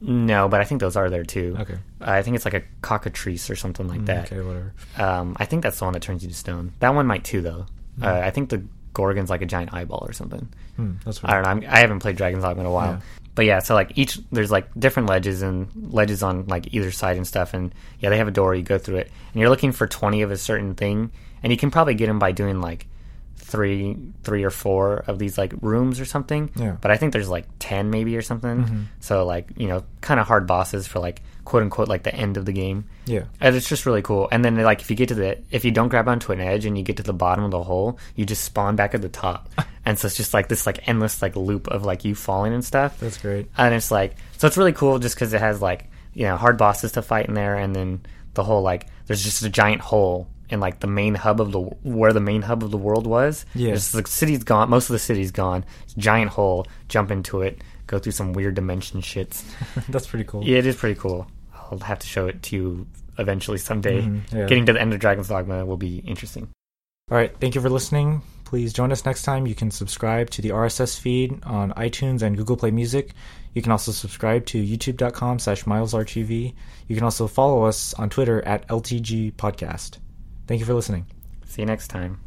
no 0.00 0.48
but 0.48 0.60
i 0.60 0.64
think 0.64 0.80
those 0.80 0.96
are 0.96 1.08
there 1.10 1.24
too 1.24 1.56
Okay. 1.60 1.76
i 2.00 2.22
think 2.22 2.36
it's 2.36 2.44
like 2.44 2.54
a 2.54 2.62
cockatrice 2.82 3.48
or 3.50 3.56
something 3.56 3.88
like 3.88 4.04
that 4.06 4.30
Okay, 4.32 4.40
whatever. 4.42 4.72
um, 4.96 5.36
i 5.38 5.44
think 5.44 5.62
that's 5.62 5.78
the 5.78 5.84
one 5.84 5.94
that 5.94 6.02
turns 6.02 6.22
you 6.22 6.28
to 6.28 6.34
stone 6.34 6.72
that 6.80 6.94
one 6.94 7.06
might 7.06 7.24
too 7.24 7.40
though 7.40 7.66
uh, 8.02 8.20
i 8.24 8.30
think 8.30 8.50
the 8.50 8.62
gorgon's 8.92 9.30
like 9.30 9.42
a 9.42 9.46
giant 9.46 9.72
eyeball 9.74 10.04
or 10.06 10.12
something 10.12 10.48
Hmm, 10.76 10.92
that's 11.06 11.24
I 11.24 11.32
don't 11.32 11.42
know. 11.44 11.48
I'm, 11.48 11.74
I 11.74 11.78
haven't 11.78 12.00
played 12.00 12.16
Dragon's 12.16 12.42
Dogma 12.44 12.60
in 12.60 12.66
a 12.66 12.70
while, 12.70 12.90
Yeah. 12.92 13.00
But 13.36 13.44
yeah. 13.44 13.60
So 13.60 13.74
like 13.74 13.92
each 13.94 14.18
there's 14.32 14.50
like 14.50 14.68
different 14.76 15.08
ledges 15.08 15.42
and 15.42 15.68
ledges 15.92 16.24
on 16.24 16.46
like 16.46 16.74
either 16.74 16.90
side 16.90 17.16
and 17.16 17.26
stuff, 17.26 17.54
and 17.54 17.72
yeah, 18.00 18.08
they 18.08 18.16
have 18.16 18.26
a 18.26 18.32
door. 18.32 18.54
You 18.54 18.62
go 18.62 18.78
through 18.78 18.96
it, 18.96 19.12
and 19.32 19.40
you're 19.40 19.50
looking 19.50 19.70
for 19.70 19.86
twenty 19.86 20.22
of 20.22 20.32
a 20.32 20.36
certain 20.36 20.74
thing, 20.74 21.12
and 21.42 21.52
you 21.52 21.58
can 21.58 21.70
probably 21.70 21.94
get 21.94 22.06
them 22.06 22.18
by 22.18 22.32
doing 22.32 22.60
like 22.60 22.88
three, 23.36 23.96
three 24.24 24.42
or 24.42 24.50
four 24.50 25.04
of 25.06 25.18
these 25.20 25.38
like 25.38 25.52
rooms 25.60 26.00
or 26.00 26.04
something. 26.06 26.50
Yeah. 26.56 26.76
But 26.80 26.90
I 26.90 26.96
think 26.96 27.12
there's 27.12 27.28
like 27.28 27.46
ten 27.58 27.90
maybe 27.90 28.16
or 28.16 28.22
something. 28.22 28.64
Mm-hmm. 28.64 28.82
So 29.00 29.24
like 29.26 29.50
you 29.56 29.68
know, 29.68 29.84
kind 30.00 30.18
of 30.18 30.26
hard 30.26 30.46
bosses 30.46 30.86
for 30.86 30.98
like 30.98 31.22
quote 31.44 31.62
unquote 31.62 31.88
like 31.88 32.02
the 32.02 32.14
end 32.14 32.38
of 32.38 32.46
the 32.46 32.52
game. 32.52 32.86
Yeah. 33.04 33.24
And 33.40 33.54
it's 33.54 33.68
just 33.68 33.84
really 33.84 34.02
cool. 34.02 34.28
And 34.32 34.44
then 34.44 34.56
like 34.56 34.80
if 34.80 34.90
you 34.90 34.96
get 34.96 35.08
to 35.08 35.14
the 35.14 35.38
if 35.50 35.64
you 35.64 35.70
don't 35.70 35.88
grab 35.88 36.08
onto 36.08 36.32
an 36.32 36.40
edge 36.40 36.64
and 36.64 36.76
you 36.76 36.82
get 36.82 36.96
to 36.96 37.02
the 37.02 37.12
bottom 37.12 37.44
of 37.44 37.50
the 37.50 37.62
hole, 37.62 37.98
you 38.14 38.24
just 38.24 38.44
spawn 38.44 38.76
back 38.76 38.94
at 38.94 39.02
the 39.02 39.10
top. 39.10 39.50
and 39.86 39.96
so 39.96 40.06
it's 40.06 40.16
just 40.16 40.34
like 40.34 40.48
this 40.48 40.66
like 40.66 40.86
endless 40.88 41.22
like 41.22 41.36
loop 41.36 41.68
of 41.68 41.84
like 41.84 42.04
you 42.04 42.14
falling 42.16 42.52
and 42.52 42.64
stuff. 42.64 42.98
That's 42.98 43.16
great. 43.18 43.48
And 43.56 43.72
it's 43.72 43.90
like 43.92 44.16
so 44.36 44.48
it's 44.48 44.56
really 44.58 44.72
cool 44.72 44.98
just 44.98 45.14
because 45.14 45.32
it 45.32 45.40
has 45.40 45.62
like 45.62 45.88
you 46.12 46.24
know 46.24 46.36
hard 46.36 46.58
bosses 46.58 46.92
to 46.92 47.02
fight 47.02 47.26
in 47.28 47.34
there, 47.34 47.54
and 47.54 47.74
then 47.74 48.04
the 48.34 48.42
whole 48.42 48.62
like 48.62 48.88
there's 49.06 49.22
just 49.22 49.42
a 49.44 49.48
giant 49.48 49.80
hole 49.80 50.28
in 50.50 50.58
like 50.58 50.80
the 50.80 50.86
main 50.88 51.14
hub 51.14 51.40
of 51.40 51.52
the 51.52 51.60
where 51.60 52.12
the 52.12 52.20
main 52.20 52.42
hub 52.42 52.64
of 52.64 52.72
the 52.72 52.76
world 52.76 53.06
was. 53.06 53.46
Yeah. 53.54 53.74
The 53.74 54.02
city's 54.06 54.42
gone. 54.42 54.68
Most 54.68 54.90
of 54.90 54.94
the 54.94 54.98
city's 54.98 55.30
gone. 55.30 55.64
It's 55.84 55.94
a 55.94 56.00
giant 56.00 56.32
hole. 56.32 56.66
Jump 56.88 57.12
into 57.12 57.42
it. 57.42 57.62
Go 57.86 58.00
through 58.00 58.12
some 58.12 58.32
weird 58.32 58.56
dimension 58.56 59.00
shits. 59.00 59.44
That's 59.88 60.08
pretty 60.08 60.24
cool. 60.24 60.42
Yeah, 60.44 60.58
it 60.58 60.66
is 60.66 60.74
pretty 60.74 60.98
cool. 60.98 61.28
I'll 61.54 61.78
have 61.78 62.00
to 62.00 62.06
show 62.08 62.26
it 62.26 62.42
to 62.44 62.56
you 62.56 62.86
eventually 63.18 63.58
someday. 63.58 64.02
Mhm, 64.02 64.32
yeah. 64.32 64.46
Getting 64.46 64.66
to 64.66 64.72
the 64.72 64.80
end 64.80 64.92
of 64.92 64.98
Dragon's 64.98 65.28
Dogma 65.28 65.64
will 65.64 65.76
be 65.76 65.98
interesting. 65.98 66.48
All 67.08 67.16
right. 67.16 67.32
Thank 67.38 67.54
you 67.54 67.60
for 67.60 67.70
listening 67.70 68.22
Please 68.46 68.72
join 68.72 68.92
us 68.92 69.04
next 69.04 69.24
time. 69.24 69.44
You 69.46 69.56
can 69.56 69.72
subscribe 69.72 70.30
to 70.30 70.40
the 70.40 70.50
RSS 70.50 70.98
feed 70.98 71.42
on 71.44 71.72
iTunes 71.72 72.22
and 72.22 72.36
Google 72.36 72.56
Play 72.56 72.70
Music. 72.70 73.10
You 73.54 73.60
can 73.60 73.72
also 73.72 73.90
subscribe 73.90 74.46
to 74.46 74.64
youtube.com 74.64 75.40
slash 75.40 75.64
milesrtv. 75.64 76.54
You 76.86 76.94
can 76.94 77.04
also 77.04 77.26
follow 77.26 77.64
us 77.64 77.92
on 77.94 78.08
Twitter 78.08 78.40
at 78.46 78.68
LTG 78.68 79.32
Podcast. 79.32 79.98
Thank 80.46 80.60
you 80.60 80.64
for 80.64 80.74
listening. 80.74 81.06
See 81.44 81.62
you 81.62 81.66
next 81.66 81.88
time. 81.88 82.25